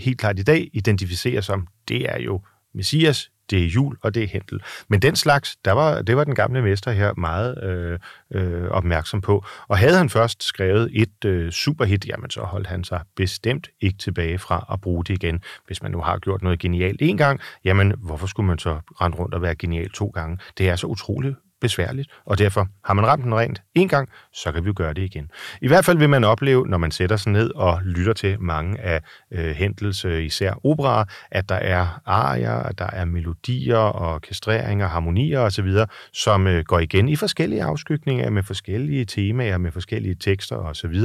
helt 0.00 0.18
klart 0.18 0.38
i 0.38 0.42
dag 0.42 0.70
identificerer 0.72 1.40
som, 1.40 1.66
det 1.88 2.10
er 2.14 2.18
jo 2.18 2.40
Messias, 2.74 3.30
det 3.52 3.62
er 3.62 3.66
jul, 3.66 3.96
og 4.02 4.14
det 4.14 4.22
er 4.22 4.28
Hentel. 4.28 4.60
Men 4.88 5.02
den 5.02 5.16
slags, 5.16 5.56
der 5.64 5.72
var, 5.72 6.02
det 6.02 6.16
var 6.16 6.24
den 6.24 6.34
gamle 6.34 6.62
mester 6.62 6.90
her 6.90 7.14
meget 7.14 7.64
øh, 7.64 7.98
øh, 8.34 8.70
opmærksom 8.70 9.20
på. 9.20 9.44
Og 9.68 9.78
havde 9.78 9.96
han 9.96 10.10
først 10.10 10.42
skrevet 10.42 10.90
et 10.92 11.24
øh, 11.24 11.50
superhit, 11.50 12.06
jamen 12.06 12.30
så 12.30 12.40
holdt 12.40 12.66
han 12.66 12.84
sig 12.84 13.00
bestemt 13.16 13.68
ikke 13.80 13.98
tilbage 13.98 14.38
fra 14.38 14.66
at 14.72 14.80
bruge 14.80 15.04
det 15.04 15.14
igen. 15.14 15.42
Hvis 15.66 15.82
man 15.82 15.90
nu 15.90 16.00
har 16.00 16.18
gjort 16.18 16.42
noget 16.42 16.58
genialt 16.58 17.02
en 17.02 17.16
gang, 17.16 17.40
jamen 17.64 17.94
hvorfor 17.98 18.26
skulle 18.26 18.46
man 18.46 18.58
så 18.58 18.80
rende 19.00 19.16
rundt 19.16 19.34
og 19.34 19.42
være 19.42 19.54
genial 19.54 19.90
to 19.90 20.06
gange? 20.06 20.38
Det 20.58 20.68
er 20.68 20.76
så 20.76 20.86
utroligt 20.86 21.36
besværligt, 21.62 22.08
og 22.24 22.38
derfor 22.38 22.68
har 22.84 22.94
man 22.94 23.06
ramt 23.06 23.24
den 23.24 23.34
rent 23.34 23.62
en 23.74 23.88
gang, 23.88 24.08
så 24.32 24.52
kan 24.52 24.64
vi 24.64 24.66
jo 24.66 24.74
gøre 24.76 24.94
det 24.94 25.02
igen. 25.02 25.30
I 25.60 25.68
hvert 25.68 25.84
fald 25.84 25.98
vil 25.98 26.08
man 26.08 26.24
opleve, 26.24 26.66
når 26.66 26.78
man 26.78 26.90
sætter 26.90 27.16
sig 27.16 27.32
ned 27.32 27.50
og 27.54 27.80
lytter 27.84 28.12
til 28.12 28.40
mange 28.40 28.80
af 28.80 29.02
øh, 29.30 29.50
Hendels, 29.50 30.04
øh, 30.04 30.22
især 30.22 30.66
operaer, 30.66 31.04
at 31.30 31.48
der 31.48 31.54
er 31.54 32.00
arier, 32.06 32.54
at 32.54 32.78
der 32.78 32.90
er 32.92 33.04
melodier, 33.04 33.76
og 33.76 34.14
orkestreringer, 34.14 34.88
harmonier 34.88 35.40
osv., 35.40 35.68
som 36.12 36.46
øh, 36.46 36.64
går 36.64 36.78
igen 36.78 37.08
i 37.08 37.16
forskellige 37.16 37.62
afskygninger 37.62 38.30
med 38.30 38.42
forskellige 38.42 39.04
temaer, 39.04 39.58
med 39.58 39.72
forskellige 39.72 40.14
tekster 40.14 40.56
osv., 40.56 40.96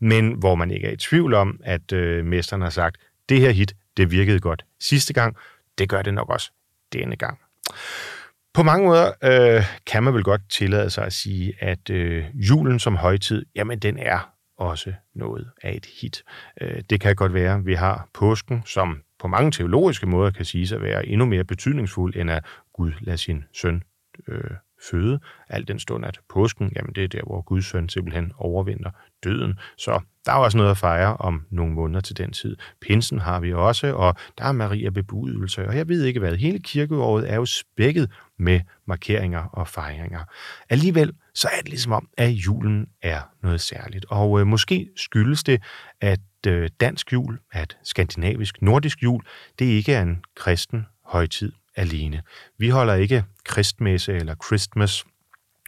men 0.00 0.32
hvor 0.32 0.54
man 0.54 0.70
ikke 0.70 0.86
er 0.86 0.92
i 0.92 0.96
tvivl 0.96 1.34
om, 1.34 1.60
at 1.64 1.92
øh, 1.92 2.24
mesteren 2.24 2.62
har 2.62 2.70
sagt, 2.70 2.96
det 3.28 3.40
her 3.40 3.50
hit, 3.50 3.74
det 3.96 4.10
virkede 4.10 4.40
godt 4.40 4.64
sidste 4.80 5.12
gang, 5.12 5.36
det 5.78 5.88
gør 5.88 6.02
det 6.02 6.14
nok 6.14 6.30
også 6.30 6.50
denne 6.92 7.16
gang. 7.16 7.38
På 8.54 8.62
mange 8.62 8.86
måder 8.86 9.12
øh, 9.22 9.62
kan 9.86 10.02
man 10.02 10.14
vel 10.14 10.24
godt 10.24 10.40
tillade 10.50 10.90
sig 10.90 11.04
at 11.04 11.12
sige, 11.12 11.54
at 11.58 11.90
øh, 11.90 12.24
julen 12.34 12.78
som 12.78 12.96
højtid, 12.96 13.46
jamen 13.54 13.78
den 13.78 13.98
er 13.98 14.30
også 14.58 14.92
noget 15.14 15.50
af 15.62 15.72
et 15.72 15.86
hit. 16.00 16.22
Øh, 16.60 16.82
det 16.90 17.00
kan 17.00 17.16
godt 17.16 17.34
være, 17.34 17.64
vi 17.64 17.74
har 17.74 18.08
påsken, 18.14 18.62
som 18.66 19.00
på 19.20 19.28
mange 19.28 19.50
teologiske 19.50 20.06
måder 20.06 20.30
kan 20.30 20.44
sige 20.44 20.74
at 20.74 20.82
være 20.82 21.06
endnu 21.06 21.26
mere 21.26 21.44
betydningsfuld, 21.44 22.16
end 22.16 22.30
at 22.30 22.44
Gud 22.72 22.92
lader 23.00 23.16
sin 23.16 23.44
søn 23.52 23.82
øh, 24.28 24.50
føde, 24.90 25.20
al 25.48 25.68
den 25.68 25.78
stund, 25.78 26.04
at 26.04 26.20
påsken, 26.28 26.72
jamen 26.76 26.94
det 26.94 27.04
er 27.04 27.08
der, 27.08 27.22
hvor 27.26 27.42
Guds 27.42 27.66
søn 27.66 27.88
simpelthen 27.88 28.32
overvinder 28.38 28.90
døden. 29.24 29.58
Så 29.78 30.00
der 30.26 30.32
er 30.32 30.36
også 30.36 30.56
noget 30.56 30.70
at 30.70 30.76
fejre 30.76 31.16
om 31.16 31.46
nogle 31.50 31.72
måneder 31.72 32.00
til 32.00 32.16
den 32.16 32.32
tid. 32.32 32.56
Pinsen 32.80 33.18
har 33.18 33.40
vi 33.40 33.52
også, 33.52 33.94
og 33.94 34.14
der 34.38 34.44
er 34.44 34.52
Maria 34.52 34.90
bebudelse, 34.90 35.68
og 35.68 35.76
jeg 35.76 35.88
ved 35.88 36.04
ikke 36.04 36.20
hvad. 36.20 36.36
Hele 36.36 36.58
kirkeåret 36.58 37.30
er 37.30 37.34
jo 37.34 37.46
spækket 37.46 38.10
med 38.38 38.60
markeringer 38.86 39.42
og 39.42 39.68
fejringer. 39.68 40.24
Alligevel 40.70 41.12
så 41.34 41.48
er 41.52 41.60
det 41.60 41.68
ligesom 41.68 41.92
om, 41.92 42.08
at 42.18 42.30
julen 42.30 42.86
er 43.02 43.20
noget 43.42 43.60
særligt. 43.60 44.06
Og 44.08 44.40
øh, 44.40 44.46
måske 44.46 44.88
skyldes 44.96 45.44
det, 45.44 45.62
at 46.00 46.20
øh, 46.46 46.70
dansk 46.80 47.12
jul, 47.12 47.38
at 47.52 47.76
skandinavisk, 47.82 48.62
nordisk 48.62 49.02
jul, 49.02 49.22
det 49.58 49.64
ikke 49.64 49.92
er 49.92 50.02
en 50.02 50.24
kristen 50.36 50.86
højtid 51.04 51.52
alene. 51.76 52.22
Vi 52.58 52.68
holder 52.68 52.94
ikke 52.94 53.24
kristmesse 53.44 54.12
eller 54.12 54.34
Christmas. 54.46 55.04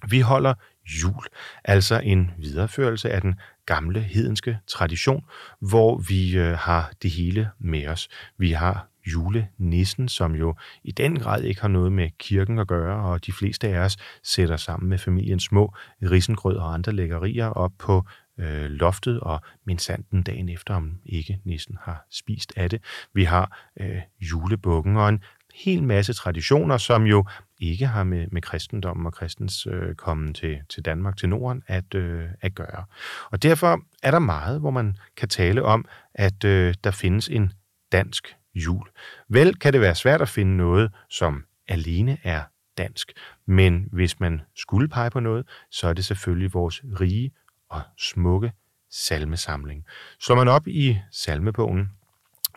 Vi 0.09 0.21
holder 0.21 0.55
jul, 1.03 1.25
altså 1.65 2.01
en 2.05 2.31
videreførelse 2.39 3.11
af 3.11 3.21
den 3.21 3.35
gamle 3.67 4.01
hedenske 4.01 4.59
tradition, 4.67 5.25
hvor 5.61 5.99
vi 5.99 6.37
øh, 6.37 6.53
har 6.59 6.93
det 7.03 7.11
hele 7.11 7.51
med 7.59 7.87
os. 7.87 8.09
Vi 8.39 8.53
har 8.53 8.89
julenissen, 9.07 10.09
som 10.09 10.35
jo 10.35 10.55
i 10.85 10.93
den 10.93 11.19
grad 11.19 11.43
ikke 11.43 11.61
har 11.61 11.69
noget 11.69 11.93
med 11.93 12.11
kirken 12.19 12.59
at 12.59 12.69
gøre, 12.69 13.11
og 13.11 13.27
de 13.27 13.33
fleste 13.33 13.69
af 13.69 13.79
os 13.79 13.97
sætter 14.23 14.57
sammen 14.57 14.89
med 14.89 14.99
familien 14.99 15.41
små 15.41 15.75
risengrød 16.03 16.57
og 16.57 16.75
andre 16.75 16.93
lækkerier 16.93 17.47
op 17.47 17.73
på 17.79 18.05
øh, 18.39 18.71
loftet, 18.71 19.21
og 19.21 19.41
min 19.67 19.79
sanden 19.79 20.23
dagen 20.23 20.49
efter, 20.49 20.75
om 20.75 20.99
ikke 21.05 21.41
nissen 21.45 21.79
har 21.83 22.07
spist 22.11 22.53
af 22.57 22.71
det. 22.71 22.83
Vi 23.15 23.25
har 23.25 23.71
øh, 23.81 24.01
julebukken 24.21 24.97
og 24.97 25.09
en 25.09 25.23
hel 25.65 25.83
masse 25.83 26.13
traditioner, 26.13 26.77
som 26.77 27.05
jo 27.05 27.25
ikke 27.61 27.87
har 27.87 28.05
med, 28.05 28.27
med 28.33 28.43
kristendommen 28.43 29.07
og 29.07 29.13
kristens 29.13 29.67
øh, 29.67 29.95
kommen 29.95 30.35
til, 30.35 30.59
til 30.69 30.85
Danmark, 30.85 31.17
til 31.17 31.29
Norden, 31.29 31.63
at, 31.67 31.95
øh, 31.95 32.25
at 32.41 32.55
gøre. 32.55 32.85
Og 33.31 33.43
derfor 33.43 33.81
er 34.03 34.11
der 34.11 34.19
meget, 34.19 34.61
hvor 34.61 34.71
man 34.71 34.97
kan 35.17 35.29
tale 35.29 35.63
om, 35.63 35.85
at 36.15 36.45
øh, 36.45 36.75
der 36.85 36.91
findes 36.91 37.29
en 37.29 37.53
dansk 37.93 38.37
jul. 38.55 38.89
Vel 39.29 39.55
kan 39.59 39.73
det 39.73 39.81
være 39.81 39.95
svært 39.95 40.23
at 40.23 40.29
finde 40.29 40.57
noget, 40.57 40.93
som 41.11 41.45
alene 41.69 42.19
er 42.23 42.43
dansk, 42.79 43.13
men 43.47 43.89
hvis 43.93 44.21
man 44.21 44.41
skulle 44.57 44.89
pege 44.89 45.11
på 45.11 45.21
noget, 45.21 45.49
så 45.71 45.89
er 45.89 45.93
det 45.93 46.05
selvfølgelig 46.05 46.55
vores 46.55 46.83
rige 47.01 47.31
og 47.69 47.83
smukke 47.99 48.53
salmesamling. 48.91 49.85
Slår 50.21 50.37
man 50.37 50.49
op 50.49 50.69
i 50.69 50.99
salmebogen, 51.11 51.91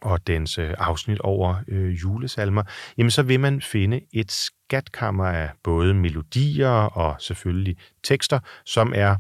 og 0.02 0.28
dens 0.28 0.58
øh, 0.58 0.74
afsnit 0.78 1.20
over 1.20 1.56
øh, 1.68 2.02
julesalmer, 2.02 2.64
jamen 2.98 3.12
så 3.12 3.24
vil 3.24 3.40
man 3.40 3.62
finde 3.62 4.02
et 4.14 4.32
skatkammer 4.32 5.26
af 5.26 5.50
både 5.64 5.94
melodier 5.94 6.70
og 6.70 7.16
selvfølgelig 7.22 7.78
tekster, 8.04 8.40
som 8.66 8.94
er 8.96 9.16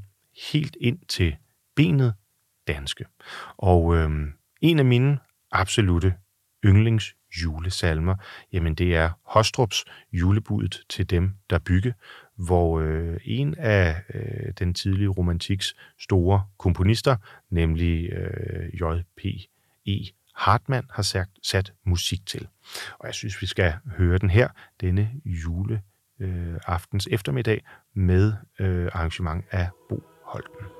helt 0.53 0.77
ind 0.81 0.99
til 1.07 1.35
benet 1.75 2.13
danske. 2.67 3.05
Og 3.57 3.95
øh, 3.95 4.09
en 4.61 4.79
af 4.79 4.85
mine 4.85 5.19
absolute 5.51 6.13
yndlings 6.65 7.15
julesalmer, 7.43 8.15
jamen 8.53 8.75
det 8.75 8.95
er 8.95 9.09
Hostrups 9.23 9.85
julebudet 10.11 10.83
til 10.89 11.09
dem, 11.09 11.31
der 11.49 11.59
bygge, 11.59 11.93
hvor 12.35 12.79
øh, 12.79 13.17
en 13.25 13.55
af 13.57 14.01
øh, 14.13 14.53
den 14.59 14.73
tidlige 14.73 15.07
romantiks 15.07 15.75
store 15.99 16.43
komponister, 16.57 17.15
nemlig 17.49 18.09
øh, 18.13 18.73
J.P.E. 18.73 20.18
Hartmann 20.39 20.85
har 20.89 21.03
sat, 21.03 21.27
sat 21.43 21.73
musik 21.85 22.25
til. 22.25 22.47
Og 22.99 23.07
jeg 23.07 23.13
synes, 23.13 23.41
vi 23.41 23.47
skal 23.47 23.73
høre 23.97 24.17
den 24.17 24.29
her, 24.29 24.47
denne 24.81 25.11
jule 25.25 25.81
øh, 26.19 26.59
eftermiddag, 27.11 27.65
med 27.95 28.33
øh, 28.59 28.89
arrangement 28.93 29.45
af 29.51 29.69
Bo 29.89 30.03
Holten. 30.23 30.78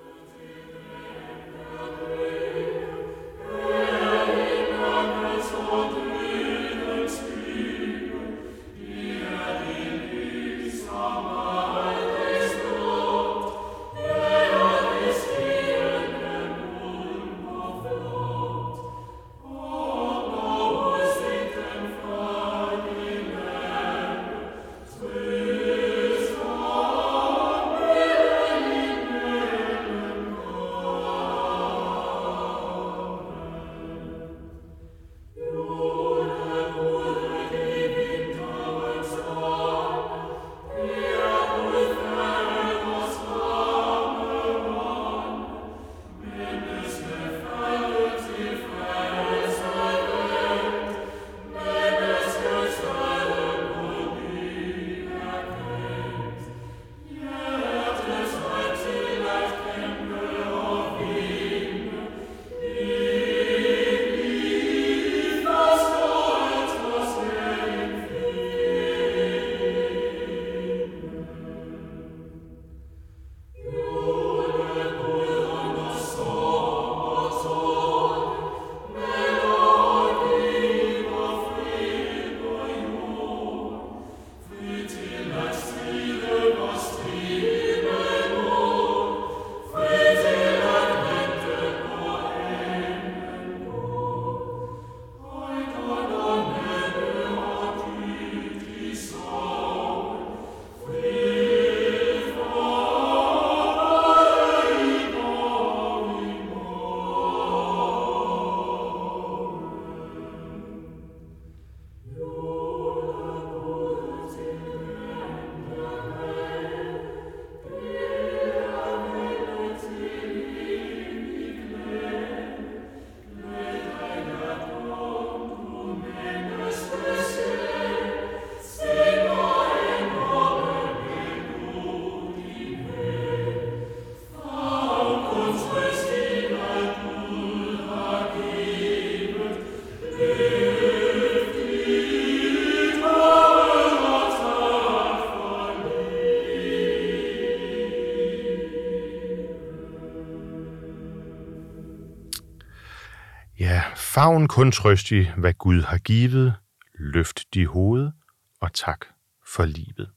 Favn 154.20 154.48
kun 154.48 154.72
trøstig, 154.72 155.34
hvad 155.38 155.54
Gud 155.54 155.82
har 155.82 155.98
givet, 155.98 156.54
løft 156.94 157.54
de 157.54 157.68
hoved, 157.68 158.12
og 158.60 158.74
tak 158.74 159.06
for 159.48 159.66
livet. 159.66 160.10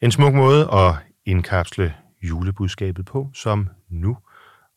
En 0.00 0.10
smuk 0.10 0.34
måde 0.34 0.68
at 0.72 0.94
indkapsle 1.24 1.94
julebudskabet 2.22 3.06
på, 3.06 3.30
som 3.34 3.68
nu 3.88 4.18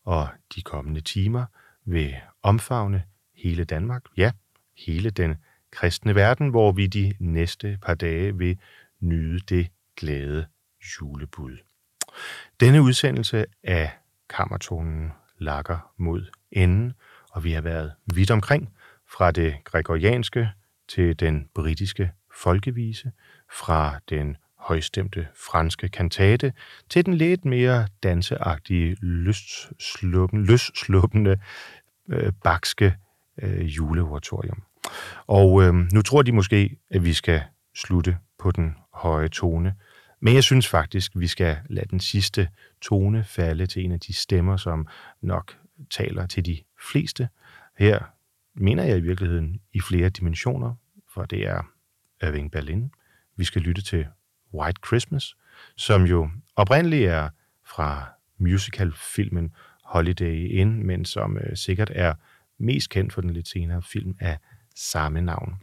og 0.05 0.27
de 0.55 0.61
kommende 0.61 1.01
timer 1.01 1.45
vil 1.85 2.15
omfavne 2.43 3.03
hele 3.35 3.63
Danmark, 3.63 4.05
ja, 4.17 4.31
hele 4.77 5.09
den 5.09 5.35
kristne 5.71 6.15
verden, 6.15 6.49
hvor 6.49 6.71
vi 6.71 6.87
de 6.87 7.13
næste 7.19 7.79
par 7.81 7.93
dage 7.93 8.37
vil 8.37 8.57
nyde 8.99 9.39
det 9.39 9.67
glade 9.97 10.45
julebud. 11.01 11.57
Denne 12.59 12.81
udsendelse 12.81 13.45
af 13.63 13.91
Kammertonen 14.29 15.11
lakker 15.37 15.93
mod 15.97 16.25
enden, 16.51 16.93
og 17.31 17.43
vi 17.43 17.51
har 17.51 17.61
været 17.61 17.91
vidt 18.15 18.31
omkring, 18.31 18.69
fra 19.11 19.31
det 19.31 19.55
gregorianske 19.63 20.49
til 20.87 21.19
den 21.19 21.49
britiske 21.55 22.11
folkevise, 22.33 23.11
fra 23.51 23.99
den 24.09 24.37
højstemte 24.57 25.27
franske 25.35 25.89
kantate 25.89 26.53
til 26.89 27.05
den 27.05 27.13
lidt 27.13 27.45
mere 27.45 27.87
danseagtige, 28.03 28.97
løssluppende, 29.01 31.37
øh, 32.09 32.31
bakske 32.43 32.95
øh, 33.41 33.65
juleoratorium. 33.65 34.63
Og 35.27 35.63
øh, 35.63 35.73
nu 35.73 36.01
tror 36.01 36.21
de 36.21 36.31
måske, 36.31 36.77
at 36.89 37.05
vi 37.05 37.13
skal 37.13 37.41
slutte 37.75 38.17
på 38.39 38.51
den 38.51 38.75
høje 38.93 39.27
tone, 39.27 39.75
men 40.19 40.35
jeg 40.35 40.43
synes 40.43 40.67
faktisk, 40.67 41.11
vi 41.15 41.27
skal 41.27 41.57
lade 41.69 41.87
den 41.91 41.99
sidste 41.99 42.49
tone 42.81 43.23
falde 43.23 43.65
til 43.65 43.85
en 43.85 43.91
af 43.91 43.99
de 43.99 44.13
stemmer, 44.13 44.57
som 44.57 44.87
nok 45.21 45.55
taler 45.89 46.25
til 46.25 46.45
de 46.45 46.57
fleste. 46.91 47.29
Her 47.77 47.99
mener 48.53 48.83
jeg 48.83 48.97
i 48.97 49.01
virkeligheden 49.01 49.61
i 49.73 49.79
flere 49.79 50.09
dimensioner, 50.09 50.75
for 51.13 51.25
det 51.25 51.47
er 51.47 51.63
Irving 52.23 52.51
Berlin. 52.51 52.91
Vi 53.35 53.43
skal 53.43 53.61
lytte 53.61 53.81
til 53.81 54.07
White 54.53 54.81
Christmas, 54.87 55.35
som 55.75 56.03
jo 56.03 56.29
oprindeligt 56.55 57.09
er 57.09 57.29
fra 57.65 58.09
musicalfilmen 58.37 59.53
Holiday 59.83 60.49
Inn, 60.49 60.85
men 60.85 61.05
som 61.05 61.37
øh, 61.37 61.57
sikkert 61.57 61.91
er 61.95 62.13
mest 62.57 62.89
kendt 62.89 63.13
for 63.13 63.21
den 63.21 63.29
lidt 63.29 63.47
senere 63.47 63.81
film 63.81 64.15
af 64.19 64.37
samme 64.75 65.21
navn. 65.21 65.55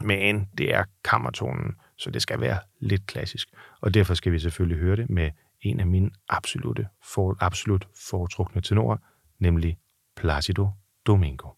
Men 0.00 0.48
det 0.58 0.74
er 0.74 0.84
kammertonen, 1.04 1.74
så 1.96 2.10
det 2.10 2.22
skal 2.22 2.40
være 2.40 2.58
lidt 2.80 3.06
klassisk. 3.06 3.48
Og 3.80 3.94
derfor 3.94 4.14
skal 4.14 4.32
vi 4.32 4.38
selvfølgelig 4.38 4.78
høre 4.78 4.96
det 4.96 5.10
med 5.10 5.30
en 5.60 5.80
af 5.80 5.86
mine 5.86 6.10
absolute, 6.28 6.88
for, 7.02 7.36
absolut 7.40 7.88
foretrukne 8.10 8.62
tenorer, 8.62 8.96
nemlig 9.40 9.78
Placido 10.16 10.68
Domingo. 11.06 11.48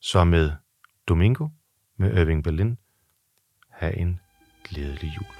Så 0.00 0.24
med 0.24 0.52
Domingo, 1.08 1.48
med 1.96 2.16
Irving 2.16 2.44
Berlin, 2.44 2.78
have 3.68 3.96
en 3.96 4.20
glædelig 4.64 5.12
jul. 5.16 5.39